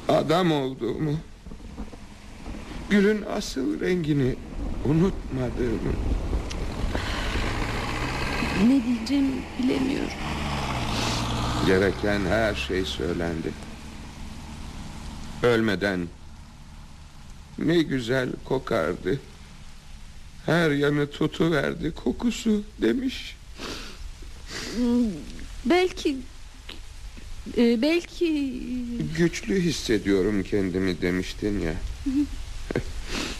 [0.07, 1.17] Adam olduğumu,
[2.89, 4.35] gülün asıl rengini
[4.85, 5.93] unutmadığımı.
[8.63, 10.17] Ne diyeceğimi bilemiyorum.
[11.67, 13.51] Gereken her şey söylendi.
[15.43, 16.07] Ölmeden
[17.57, 19.19] ne güzel kokardı.
[20.45, 23.35] Her yanı tutuverdi kokusu demiş.
[25.65, 26.17] Belki
[27.57, 28.51] e, belki
[29.17, 31.73] Güçlü hissediyorum kendimi demiştin ya.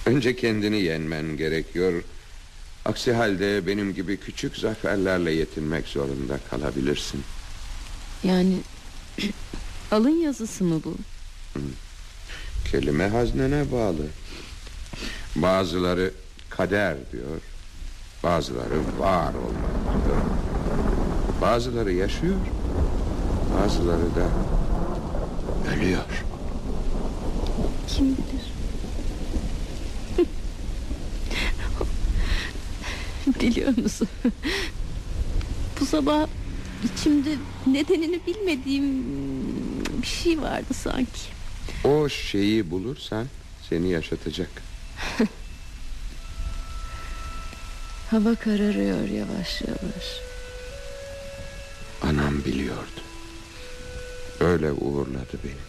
[0.06, 2.04] Önce kendini yenmen gerekiyor.
[2.86, 7.24] Aksi halde benim gibi küçük zaferlerle yetinmek zorunda kalabilirsin.
[8.24, 8.58] yani
[9.92, 10.96] alın yazısı mı bu?
[12.72, 14.06] Kelime haznene bağlı.
[15.36, 16.12] Bazıları
[16.50, 17.42] kader diyor.
[18.24, 20.22] Bazıları var olmak diyor.
[21.42, 22.36] Bazıları yaşıyor.
[23.58, 24.28] Bazıları da
[25.76, 26.02] ölüyor.
[27.88, 28.45] Kim bilir?
[33.42, 34.08] Biliyor musun?
[35.80, 36.28] Bu sabah
[36.84, 37.30] içimde
[37.68, 39.06] nedenini bilmediğim
[40.02, 41.22] bir şey vardı sanki.
[41.84, 43.28] O şeyi bulursan
[43.70, 44.50] seni yaşatacak.
[48.12, 50.22] Hava kararıyor yavaş yavaş.
[52.02, 53.02] Anam biliyordu.
[54.40, 55.66] Öyle uğurladı beni.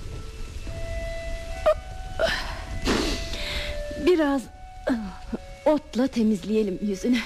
[4.07, 4.43] Biraz
[5.67, 7.19] Otla temizleyelim yüzünü.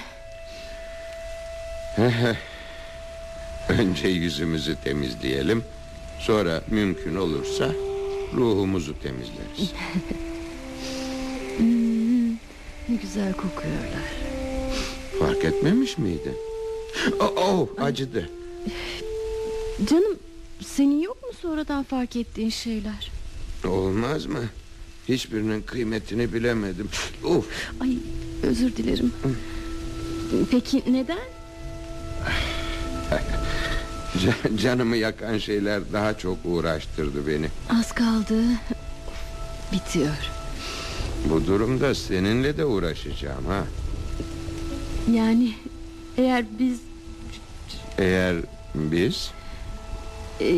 [3.69, 5.63] Önce yüzümüzü temizleyelim.
[6.19, 7.71] Sonra mümkün olursa
[8.35, 9.73] ruhumuzu temizleriz.
[12.89, 14.11] Ne güzel kokuyorlar.
[15.19, 16.35] Fark etmemiş miydin?
[17.19, 18.29] Oh, oh, acıdı.
[19.89, 20.17] Canım
[20.65, 23.11] senin yok mu sonradan fark ettiğin şeyler?
[23.67, 24.43] Olmaz mı?
[25.07, 26.89] Hiçbirinin kıymetini bilemedim.
[27.23, 27.45] Uf,
[27.81, 27.97] Ay
[28.43, 29.13] özür dilerim.
[30.51, 31.40] Peki neden?
[34.21, 37.47] Can- canımı yakan şeyler daha çok uğraştırdı beni.
[37.79, 38.43] Az kaldı.
[39.71, 40.15] Bitiyor.
[41.29, 43.63] Bu durumda seninle de uğraşacağım ha.
[45.13, 45.53] Yani
[46.17, 46.79] eğer biz
[47.97, 48.35] Eğer
[48.75, 49.31] biz
[50.41, 50.53] e,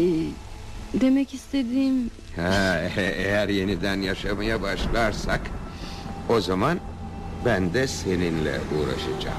[0.93, 5.41] demek istediğim ha, e- eğer yeniden yaşamaya başlarsak
[6.29, 6.79] o zaman
[7.45, 9.37] ben de seninle uğraşacağım.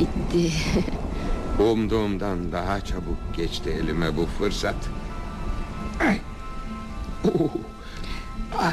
[0.00, 0.52] bitti.
[1.58, 4.74] Umduğumdan daha çabuk geçti elime bu fırsat.
[6.00, 6.20] Ay.
[7.24, 7.50] Oh.
[8.58, 8.72] Ah.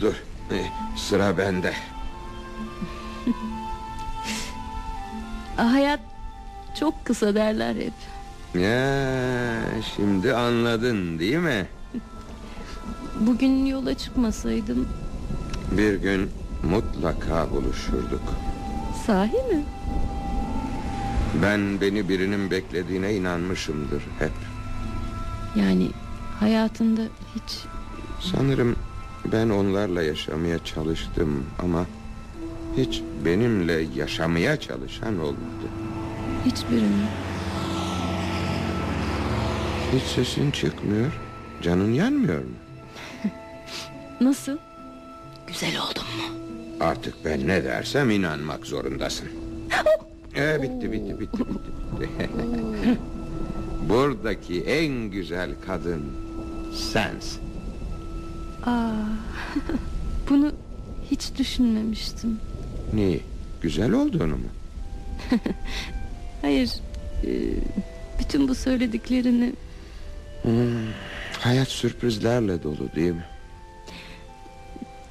[0.00, 0.14] Dur.
[0.52, 1.72] e, Sıra bende.
[5.56, 6.00] Hayat
[6.80, 7.92] çok kısa derler hep.
[8.62, 9.60] Ya,
[9.96, 11.66] şimdi anladın değil mi?
[13.20, 14.88] Bugün yola çıkmasaydım
[15.72, 16.30] Bir gün
[16.62, 18.22] mutlaka buluşurduk.
[19.06, 19.64] sahi mi?
[21.42, 24.32] Ben beni birinin beklediğine inanmışımdır hep.
[25.56, 25.90] Yani
[26.40, 27.00] hayatında
[27.34, 27.64] hiç
[28.20, 28.76] Sanırım
[29.32, 31.86] ben onlarla yaşamaya çalıştım ama
[32.76, 35.68] hiç benimle yaşamaya çalışan olmadı.
[36.46, 37.06] hiçbirini
[39.92, 41.12] Hiç sesin çıkmıyor.
[41.62, 42.50] Canın yanmıyor mu?
[44.20, 44.58] Nasıl?
[45.46, 46.38] Güzel oldum mu?
[46.80, 49.28] Artık ben ne dersem inanmak zorundasın.
[50.38, 51.70] Ee, bitti bitti bitti bitti.
[52.00, 52.28] bitti.
[53.88, 56.02] Buradaki en güzel kadın
[56.74, 57.42] sensin.
[58.66, 58.92] Aa,
[60.30, 60.52] bunu
[61.10, 62.40] hiç düşünmemiştim.
[62.94, 63.20] Niye?
[63.62, 64.48] Güzel olduğunu mu?
[66.42, 66.70] Hayır,
[67.24, 67.30] e,
[68.20, 69.52] bütün bu söylediklerini
[71.40, 73.24] Hayat sürprizlerle dolu değil mi?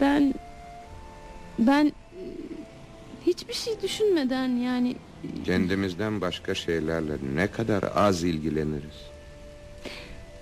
[0.01, 0.34] ben
[1.59, 1.91] ben e,
[3.28, 4.95] hiçbir şey düşünmeden yani
[5.45, 8.95] Kendimizden başka şeylerle ne kadar az ilgileniriz.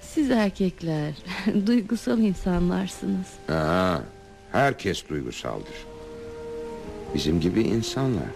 [0.01, 1.13] siz erkekler
[1.67, 3.27] duygusal insanlarsınız.
[3.49, 3.97] Aa,
[4.51, 5.85] herkes duygusaldır.
[7.15, 8.29] Bizim gibi insanlar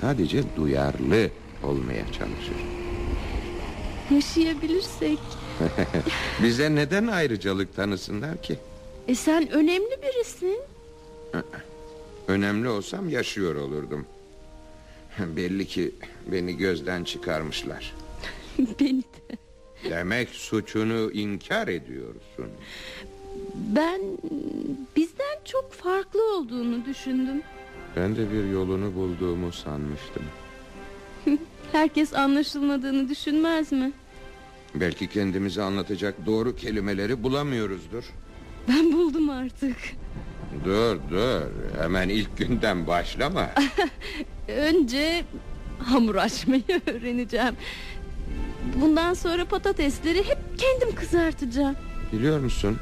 [0.00, 1.30] sadece duyarlı
[1.62, 2.56] olmaya çalışır.
[4.10, 5.18] Yaşayabilirsek.
[6.42, 8.58] Bize neden ayrıcalık tanısınlar ki?
[9.08, 10.58] E sen önemli birisin.
[12.28, 14.06] Önemli olsam yaşıyor olurdum.
[15.36, 15.94] Belli ki
[16.32, 17.94] beni gözden çıkarmışlar.
[18.58, 19.36] Beni de.
[19.90, 22.46] Demek suçunu inkar ediyorsun.
[23.54, 24.00] Ben
[24.96, 27.42] bizden çok farklı olduğunu düşündüm.
[27.96, 30.22] Ben de bir yolunu bulduğumu sanmıştım.
[31.72, 33.92] Herkes anlaşılmadığını düşünmez mi?
[34.74, 38.04] Belki kendimizi anlatacak doğru kelimeleri bulamıyoruzdur.
[38.68, 39.76] Ben buldum artık.
[40.64, 41.40] Dur dur
[41.80, 43.50] hemen ilk günden başlama.
[44.48, 45.24] Önce
[45.78, 47.54] hamur açmayı öğreneceğim.
[48.80, 51.76] Bundan sonra patatesleri hep kendim kızartacağım.
[52.12, 52.78] Biliyor musun?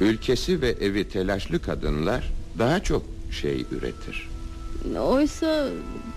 [0.00, 2.24] Ülkesi ve evi telaşlı kadınlar
[2.58, 4.28] daha çok şey üretir.
[5.00, 5.68] Oysa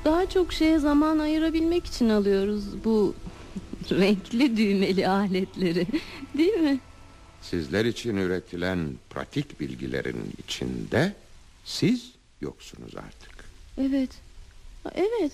[0.06, 3.14] daha çok şeye zaman ayırabilmek için alıyoruz bu
[3.92, 5.88] renkli düğmeli aletleri.
[6.38, 6.80] Değil mi?
[7.42, 11.14] Sizler için üretilen pratik bilgilerin içinde
[11.66, 12.12] siz
[12.42, 13.46] yoksunuz artık.
[13.78, 14.10] Evet.
[14.96, 15.32] Evet.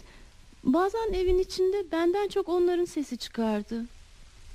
[0.63, 3.85] Bazen evin içinde benden çok onların sesi çıkardı.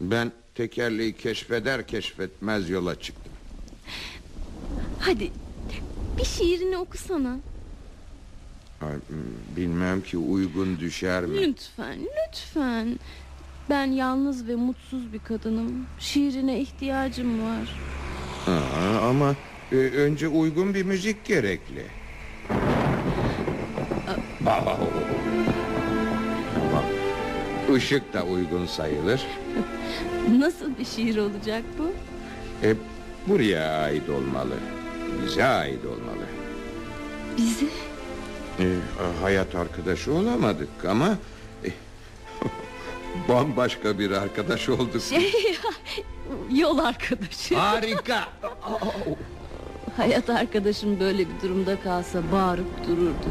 [0.01, 3.33] Ben tekerleği keşfeder keşfetmez yola çıktım.
[5.01, 5.31] Hadi
[6.19, 7.39] bir şiirini okusana.
[8.83, 11.41] Ay, hmm, Bilmem ki uygun düşer mi?
[11.41, 11.99] Lütfen,
[12.29, 12.99] lütfen.
[13.73, 15.87] Ben yalnız ve mutsuz bir kadınım.
[15.99, 17.81] Şiirine ihtiyacım var.
[18.47, 19.35] Aa, ama
[19.73, 21.87] e, önce uygun bir müzik gerekli.
[24.45, 24.79] Tamam.
[27.77, 29.23] Işık da uygun sayılır.
[30.39, 31.93] Nasıl bir şiir olacak bu?
[32.66, 32.75] E,
[33.29, 34.55] buraya ait olmalı.
[35.27, 36.27] Bize ait olmalı.
[37.37, 37.66] Bizi
[38.61, 38.66] E,
[39.23, 41.09] hayat arkadaşı olamadık ama...
[43.29, 45.03] bambaşka bir arkadaş olduk.
[45.03, 45.33] şey
[46.61, 47.55] yol arkadaşı.
[47.55, 48.29] Harika.
[49.97, 53.29] Hayat arkadaşım böyle bir durumda kalsa bağırıp dururdu.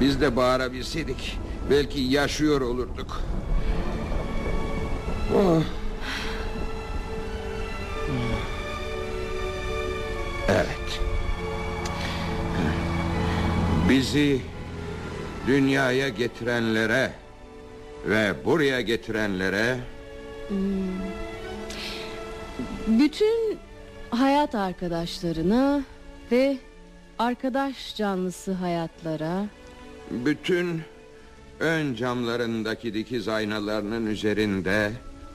[0.00, 1.38] Biz de bağırabilseydik
[1.70, 3.20] belki yaşıyor olurduk.
[5.36, 5.62] Oh.
[10.48, 11.00] Evet.
[13.88, 14.40] Bizi
[15.46, 17.12] dünyaya getirenlere
[18.06, 19.78] ve buraya getirenlere
[22.86, 23.58] Bütün
[24.10, 25.82] hayat arkadaşlarına
[26.32, 26.56] ve
[27.18, 29.46] arkadaş canlısı hayatlara
[30.10, 30.82] bütün
[31.60, 34.92] ön camlarındaki dikiz aynalarının üzerinde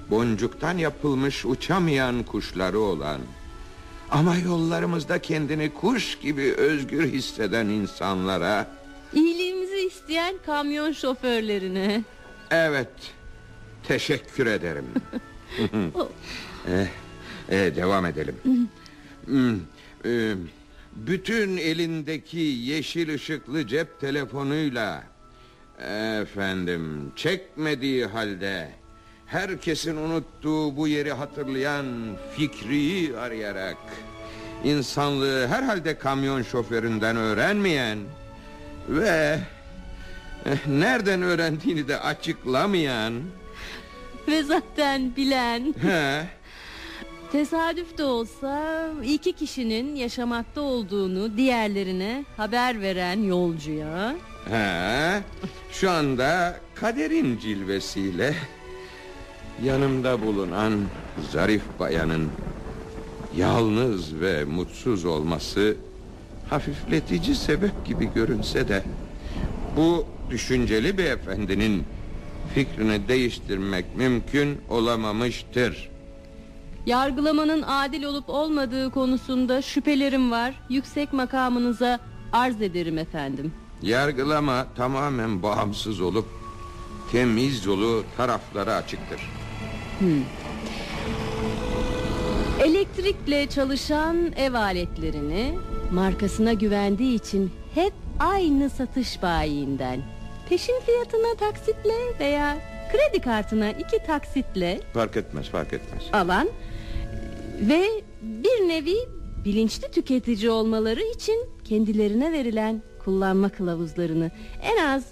[0.10, 3.22] boncuktan yapılmış uçamayan kuşları olan
[4.12, 8.68] ama yollarımızda kendini kuş gibi özgür hisseden insanlara
[9.14, 12.04] iyiliğimizi isteyen kamyon şoförlerine
[12.54, 12.90] evet
[13.84, 14.86] teşekkür ederim.
[16.68, 16.88] eh,
[17.50, 18.36] eh, devam edelim.
[19.26, 19.56] Hmm,
[20.06, 20.36] eh,
[20.96, 25.04] bütün elindeki yeşil ışıklı cep telefonuyla
[26.22, 28.70] efendim çekmediği halde
[29.26, 31.86] herkesin unuttuğu bu yeri hatırlayan
[32.36, 33.78] Fikri'yi arayarak
[34.64, 38.00] insanlığı herhalde kamyon şoföründen öğrenmeyen
[38.90, 39.40] ve
[40.68, 43.14] nereden öğrendiğini de açıklamayan.
[44.28, 45.76] Ve zaten bilen.
[45.82, 46.24] He,
[47.32, 54.16] tesadüf de olsa iki kişinin yaşamakta olduğunu diğerlerine haber veren yolcuya.
[54.50, 55.22] He,
[55.72, 58.36] şu anda kaderin cilvesiyle
[59.64, 60.74] yanımda bulunan
[61.32, 62.30] zarif bayanın
[63.38, 65.76] yalnız ve mutsuz olması
[66.50, 68.84] hafifletici sebep gibi görünse de
[69.78, 71.84] bu düşünceli beyefendinin
[72.56, 75.90] fikrini değiştirmek mümkün olamamıştır.
[76.86, 80.54] Yargılamanın adil olup olmadığı konusunda şüphelerim var.
[80.70, 82.00] Yüksek makamınıza
[82.34, 83.54] arz ederim efendim.
[83.82, 86.26] Yargılama tamamen bağımsız olup
[87.12, 89.22] temiz yolu taraflara açıktır.
[92.64, 95.54] Elektrikle çalışan ev aletlerini
[95.92, 97.94] markasına güvendiği için hep
[98.24, 100.00] aynı satış bayiinden
[100.50, 102.58] peşin fiyatına taksitle veya
[102.92, 106.04] kredi kartına iki taksitle Fark etmez fark etmez.
[106.14, 106.50] alan
[107.62, 107.84] ve
[108.22, 108.96] bir nevi
[109.46, 115.04] bilinçli tüketici olmaları için kendilerine verilen kullanma kılavuzlarını en az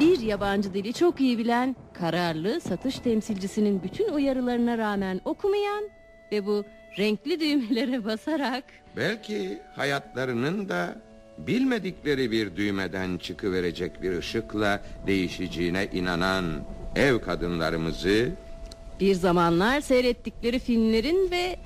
[0.00, 5.84] bir yabancı dili çok iyi bilen kararlı satış temsilcisinin bütün uyarılarına rağmen okumayan
[6.32, 6.64] ve bu
[6.98, 8.64] renkli düğmelere basarak
[8.96, 10.96] Belki hayatlarının da
[11.38, 16.44] bilmedikleri bir düğmeden çıkıverecek bir ışıkla değişeceğine inanan
[16.96, 18.32] ev kadınlarımızı
[19.00, 21.56] bir zamanlar seyrettikleri filmlerin ve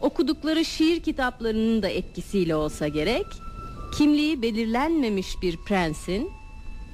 [0.00, 3.26] okudukları şiir kitaplarının da etkisiyle olsa gerek
[3.98, 6.30] kimliği belirlenmemiş bir prensin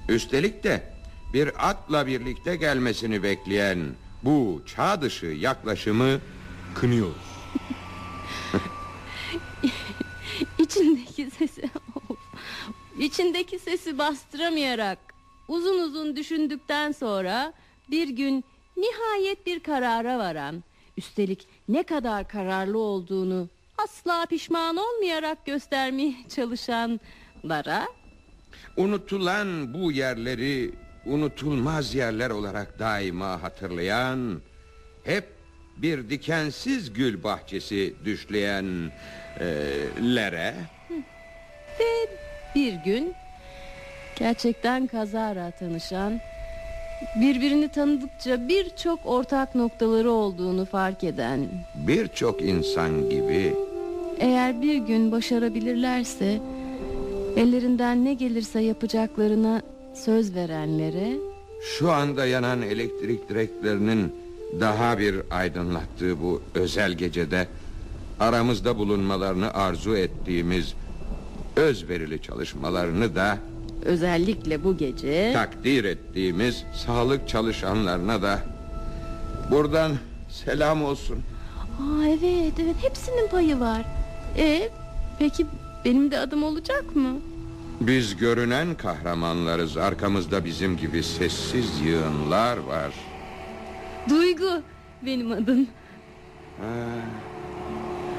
[0.09, 0.83] üstelik de
[1.35, 3.79] bir atla birlikte gelmesini bekleyen
[4.23, 6.21] bu çağ dışı yaklaşımı
[6.75, 7.35] kınıyoruz.
[10.59, 11.71] İçindeki sesi
[12.99, 14.99] içindeki sesi bastıramayarak
[15.49, 17.53] uzun uzun düşündükten sonra
[17.91, 18.45] bir gün
[18.77, 20.65] nihayet bir karara varan
[20.97, 27.87] üstelik ne kadar kararlı olduğunu asla pişman olmayarak göstermeye çalışanlara
[28.77, 30.71] Unutulan bu yerleri
[31.07, 34.41] unutulmaz yerler olarak daima hatırlayan,
[35.05, 35.25] hep
[35.77, 40.55] bir dikensiz gül bahçesi düşleyenlere
[41.81, 42.24] ve
[42.55, 43.15] bir gün
[44.17, 46.21] gerçekten kazara tanışan
[47.21, 51.41] birbirini tanıdıkça birçok ortak noktaları olduğunu fark eden
[51.75, 53.55] birçok insan gibi
[54.19, 56.41] Eğer bir gün başarabilirlerse
[57.37, 59.63] ellerinden ne gelirse yapacaklarına
[59.95, 61.13] söz verenlere
[61.79, 64.13] şu anda yanan elektrik direklerinin
[64.61, 67.47] daha bir aydınlattığı bu özel gecede
[68.21, 70.75] aramızda bulunmalarını arzu ettiğimiz
[71.57, 73.39] özverili çalışmalarını da
[73.85, 78.39] özellikle bu gece takdir ettiğimiz sağlık çalışanlarına da
[79.51, 79.93] buradan
[80.29, 81.19] selam olsun.
[81.81, 83.85] Aa, evet evet hepsinin payı var.
[84.39, 84.69] E
[85.19, 85.47] peki
[85.85, 87.17] benim de adım olacak mı?
[87.81, 89.77] Biz görünen kahramanlarız.
[89.77, 92.95] Arkamızda bizim gibi sessiz yığınlar var.
[94.09, 94.51] Duygu
[95.07, 95.67] benim adım.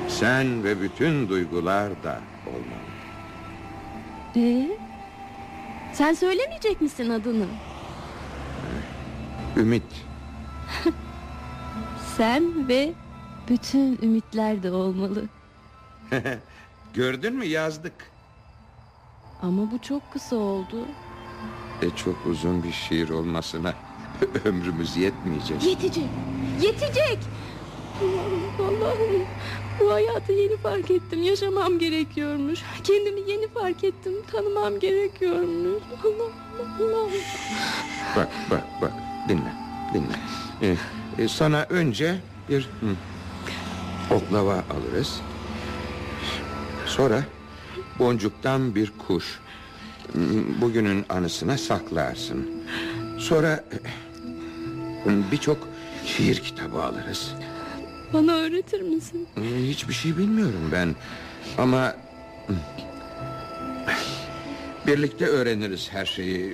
[0.07, 2.84] Sen ve bütün duygular da olmalı.
[4.35, 4.67] E
[5.93, 7.45] sen söylemeyecek misin adını?
[9.57, 9.83] Ümit.
[12.17, 12.93] Sen ve
[13.49, 15.23] bütün ümitler de olmalı.
[16.93, 17.93] gördün mü yazdık.
[19.41, 20.85] Ama bu çok kısa oldu.
[21.81, 23.73] E çok uzun bir şiir olmasına
[24.45, 25.63] ömrümüz yetmeyecek.
[25.63, 26.09] Yetecek.
[26.61, 27.19] Yetecek.
[28.01, 29.25] Allah'ım, Allah'ım.
[29.79, 31.23] Bu hayatı yeni fark ettim.
[31.23, 32.59] Yaşamam gerekiyormuş.
[32.83, 34.13] Kendimi yeni fark ettim.
[34.31, 35.83] Tanımam gerekiyormuş.
[36.03, 37.09] Allah Allah.
[38.15, 38.91] Bak bak bak
[39.29, 39.53] dinle
[39.93, 40.15] dinle.
[40.61, 40.75] E,
[41.23, 42.15] e, sana önce
[42.49, 42.95] bir hı,
[44.15, 45.21] oklava alırız.
[46.85, 47.23] Sonra
[47.99, 49.39] boncuktan bir kuş.
[50.61, 52.49] Bugünün anısına saklarsın.
[53.19, 53.63] Sonra
[55.05, 55.57] e, birçok
[56.05, 57.31] şiir kitabı alırız.
[58.13, 59.27] Bana öğretir misin?
[59.37, 60.95] E, Hiçbir şey bilmiyorum ben.
[61.57, 61.95] Ama
[64.87, 66.53] birlikte öğreniriz her şeyi.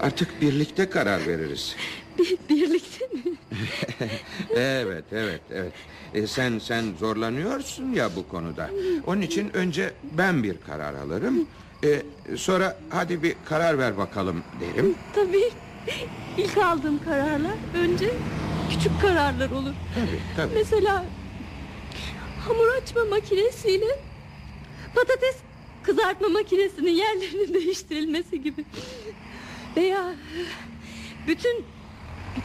[0.00, 1.76] Artık birlikte karar veririz.
[2.18, 3.20] Bir, birlikte mi?
[4.56, 5.72] Evet, evet, evet.
[6.14, 8.70] E, sen sen zorlanıyorsun ya bu konuda.
[9.06, 11.46] Onun için önce ben bir karar alırım.
[11.84, 12.02] E,
[12.36, 14.94] sonra hadi bir karar ver bakalım derim.
[15.14, 15.50] Tabii.
[16.38, 18.10] İlk aldığım kararlar önce
[18.70, 19.74] küçük kararlar olur.
[19.94, 20.54] Tabii, tabii.
[20.54, 21.04] Mesela
[22.46, 23.98] hamur açma makinesiyle
[24.94, 25.36] patates
[25.82, 28.64] kızartma makinesinin yerlerinin değiştirilmesi gibi.
[29.76, 30.14] Veya
[31.26, 31.64] bütün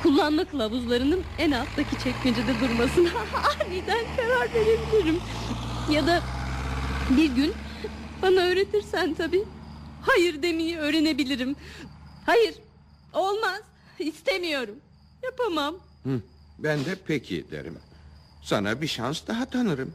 [0.04, 3.10] kullanma kılavuzlarının en alttaki çekmecede durmasına
[3.62, 5.20] aniden karar verebilirim.
[5.92, 6.22] Ya da
[7.10, 7.54] bir gün
[8.22, 9.44] bana öğretirsen tabii
[10.02, 11.56] hayır demeyi öğrenebilirim.
[12.26, 12.56] Hayır
[13.16, 13.62] olmaz
[14.00, 14.76] istemiyorum
[15.24, 15.76] yapamam.
[16.04, 16.22] Hı,
[16.60, 17.78] ben de peki derim.
[18.44, 19.94] Sana bir şans daha tanırım.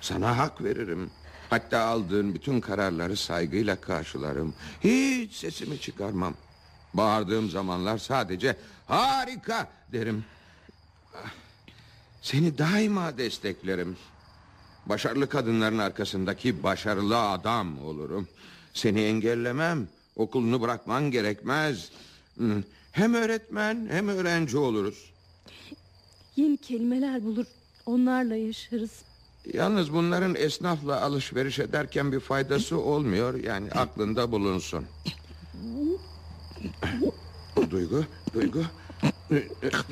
[0.00, 1.10] Sana hak veririm.
[1.50, 4.54] Hatta aldığın bütün kararları saygıyla karşılarım.
[4.84, 6.34] Hiç sesimi çıkarmam.
[6.94, 10.24] Bağırdığım zamanlar sadece harika derim.
[11.14, 11.30] Ah,
[12.22, 13.96] Seni daima desteklerim.
[14.86, 18.28] Başarılı kadınların arkasındaki başarılı adam olurum.
[18.74, 19.88] Seni engellemem.
[20.16, 21.90] Okulunu bırakman gerekmez.
[22.92, 25.10] Hem öğretmen hem öğrenci oluruz.
[26.36, 27.46] Yeni kelimeler bulur
[27.86, 28.90] onlarla yaşarız.
[29.54, 33.34] Yalnız bunların esnafla alışveriş ederken bir faydası olmuyor.
[33.34, 34.84] Yani aklında bulunsun.
[37.70, 38.64] Duygu, Duygu,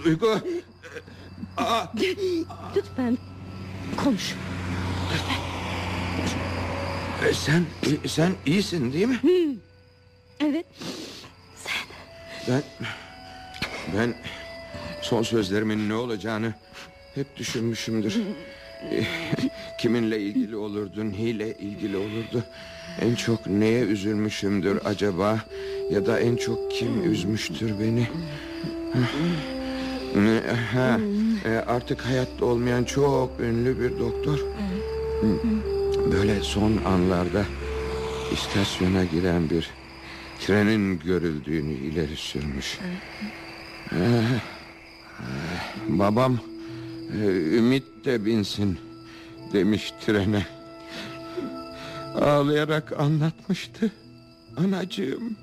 [0.05, 0.39] Duygu.
[1.57, 1.85] Aa,
[2.77, 3.19] Lütfen
[3.97, 4.35] konuş.
[7.29, 7.65] e, sen,
[8.05, 9.21] e, sen iyisin değil mi?
[10.41, 10.67] Evet
[12.49, 12.63] Ben,
[13.97, 14.15] ben
[15.01, 16.55] son sözlerimin ne olacağını
[17.15, 18.17] hep düşünmüşümdür.
[19.79, 22.45] Kiminle ilgili olurdu, neyle ilgili olurdu?
[23.01, 25.41] En çok neye üzülmüşümdür acaba?
[25.91, 28.09] Ya da en çok kim üzmüştür beni?
[30.73, 31.01] Ha,
[31.45, 34.39] e, artık hayatta olmayan çok ünlü bir doktor.
[36.13, 37.45] Böyle son anlarda
[38.33, 39.84] istasyona giren bir
[40.41, 42.79] trenin görüldüğünü ileri sürmüş.
[43.93, 44.41] Eh, eh,
[45.89, 46.39] babam
[47.13, 47.27] e,
[47.57, 48.79] Ümit de binsin
[49.53, 50.47] demiş trene.
[52.15, 53.93] Ağlayarak anlatmıştı.
[54.57, 55.37] Anacığım.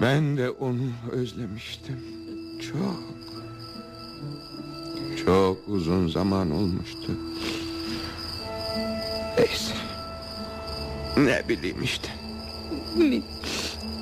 [0.00, 1.96] Ben de onu özlemiştim.
[2.60, 3.20] Çok.
[5.26, 7.12] Çok uzun zaman olmuştu.
[9.38, 9.74] Neyse.
[11.16, 12.19] Ne bileyim işte.
[12.98, 13.24] Ümit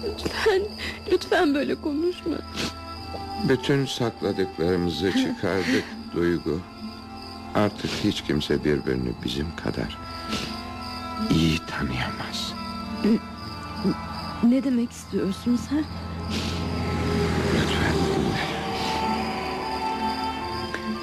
[0.05, 0.63] lütfen
[1.13, 2.37] lütfen böyle konuşma.
[3.49, 5.85] Bütün sakladıklarımızı çıkardık
[6.15, 6.61] Duygu.
[7.55, 9.99] Artık hiç kimse birbirini bizim kadar
[11.31, 12.53] iyi tanıyamaz.
[14.43, 15.85] Ne demek istiyorsun sen?
[17.55, 18.49] Lütfen dinle.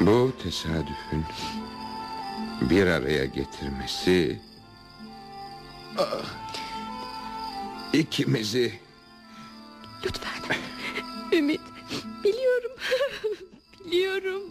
[0.02, 1.24] Bu tesadüfün
[2.62, 4.40] bir araya getirmesi
[5.98, 6.04] ah,
[7.98, 8.74] ikimizi
[10.06, 10.58] Lütfen.
[11.32, 11.62] Ümit
[12.24, 12.72] biliyorum.
[13.86, 14.42] biliyorum.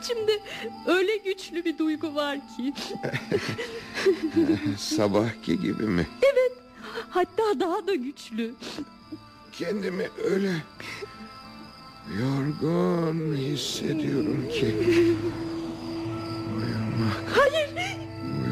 [0.00, 0.40] İçimde
[0.86, 2.74] öyle güçlü bir duygu var ki.
[4.78, 6.06] sabahki gibi mi?
[7.10, 8.54] Hatta daha da güçlü.
[9.52, 10.52] Kendimi öyle
[12.20, 14.74] yorgun hissediyorum ki.
[17.34, 17.70] Hayır.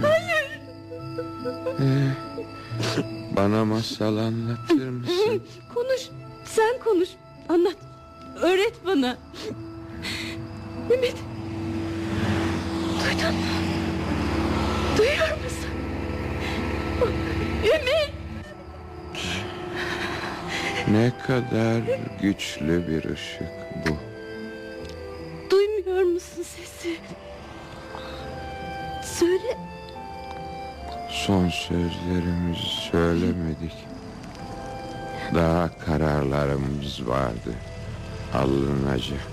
[0.02, 0.60] Hayır.
[1.80, 2.01] Ee,
[3.36, 5.42] bana masal anlatır mısın?
[5.74, 6.08] Konuş.
[6.44, 7.08] Sen konuş.
[7.48, 7.76] Anlat.
[8.42, 9.16] Öğret bana.
[10.90, 11.16] Ümit.
[13.00, 13.42] Duydun mu?
[14.98, 15.70] Duyuyor musun?
[17.64, 18.12] Ümit.
[20.88, 21.82] Ne kadar
[22.22, 23.48] güçlü bir ışık
[23.86, 23.96] bu.
[25.50, 26.96] Duymuyor musun sesi?
[29.18, 29.56] Söyle.
[31.26, 33.72] Son sözlerimizi söylemedik.
[35.34, 37.54] Daha kararlarımız vardı.
[38.34, 39.28] Alınacak.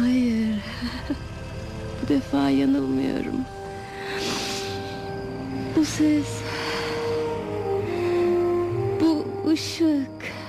[0.00, 0.62] Hayır.
[2.02, 3.40] Bu defa yanılmıyorum.
[5.76, 6.42] Bu ses.
[9.00, 10.39] Bu ışık.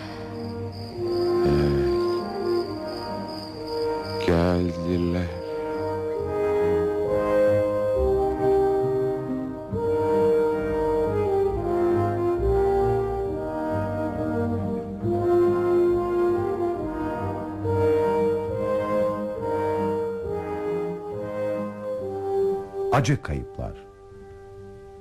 [23.01, 23.73] Acı Kayıplar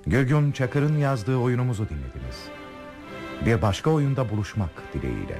[0.06, 2.48] Gögün Çakır'ın yazdığı oyunumuzu dinlediniz.
[3.46, 5.38] Bir başka oyunda buluşmak dileğiyle.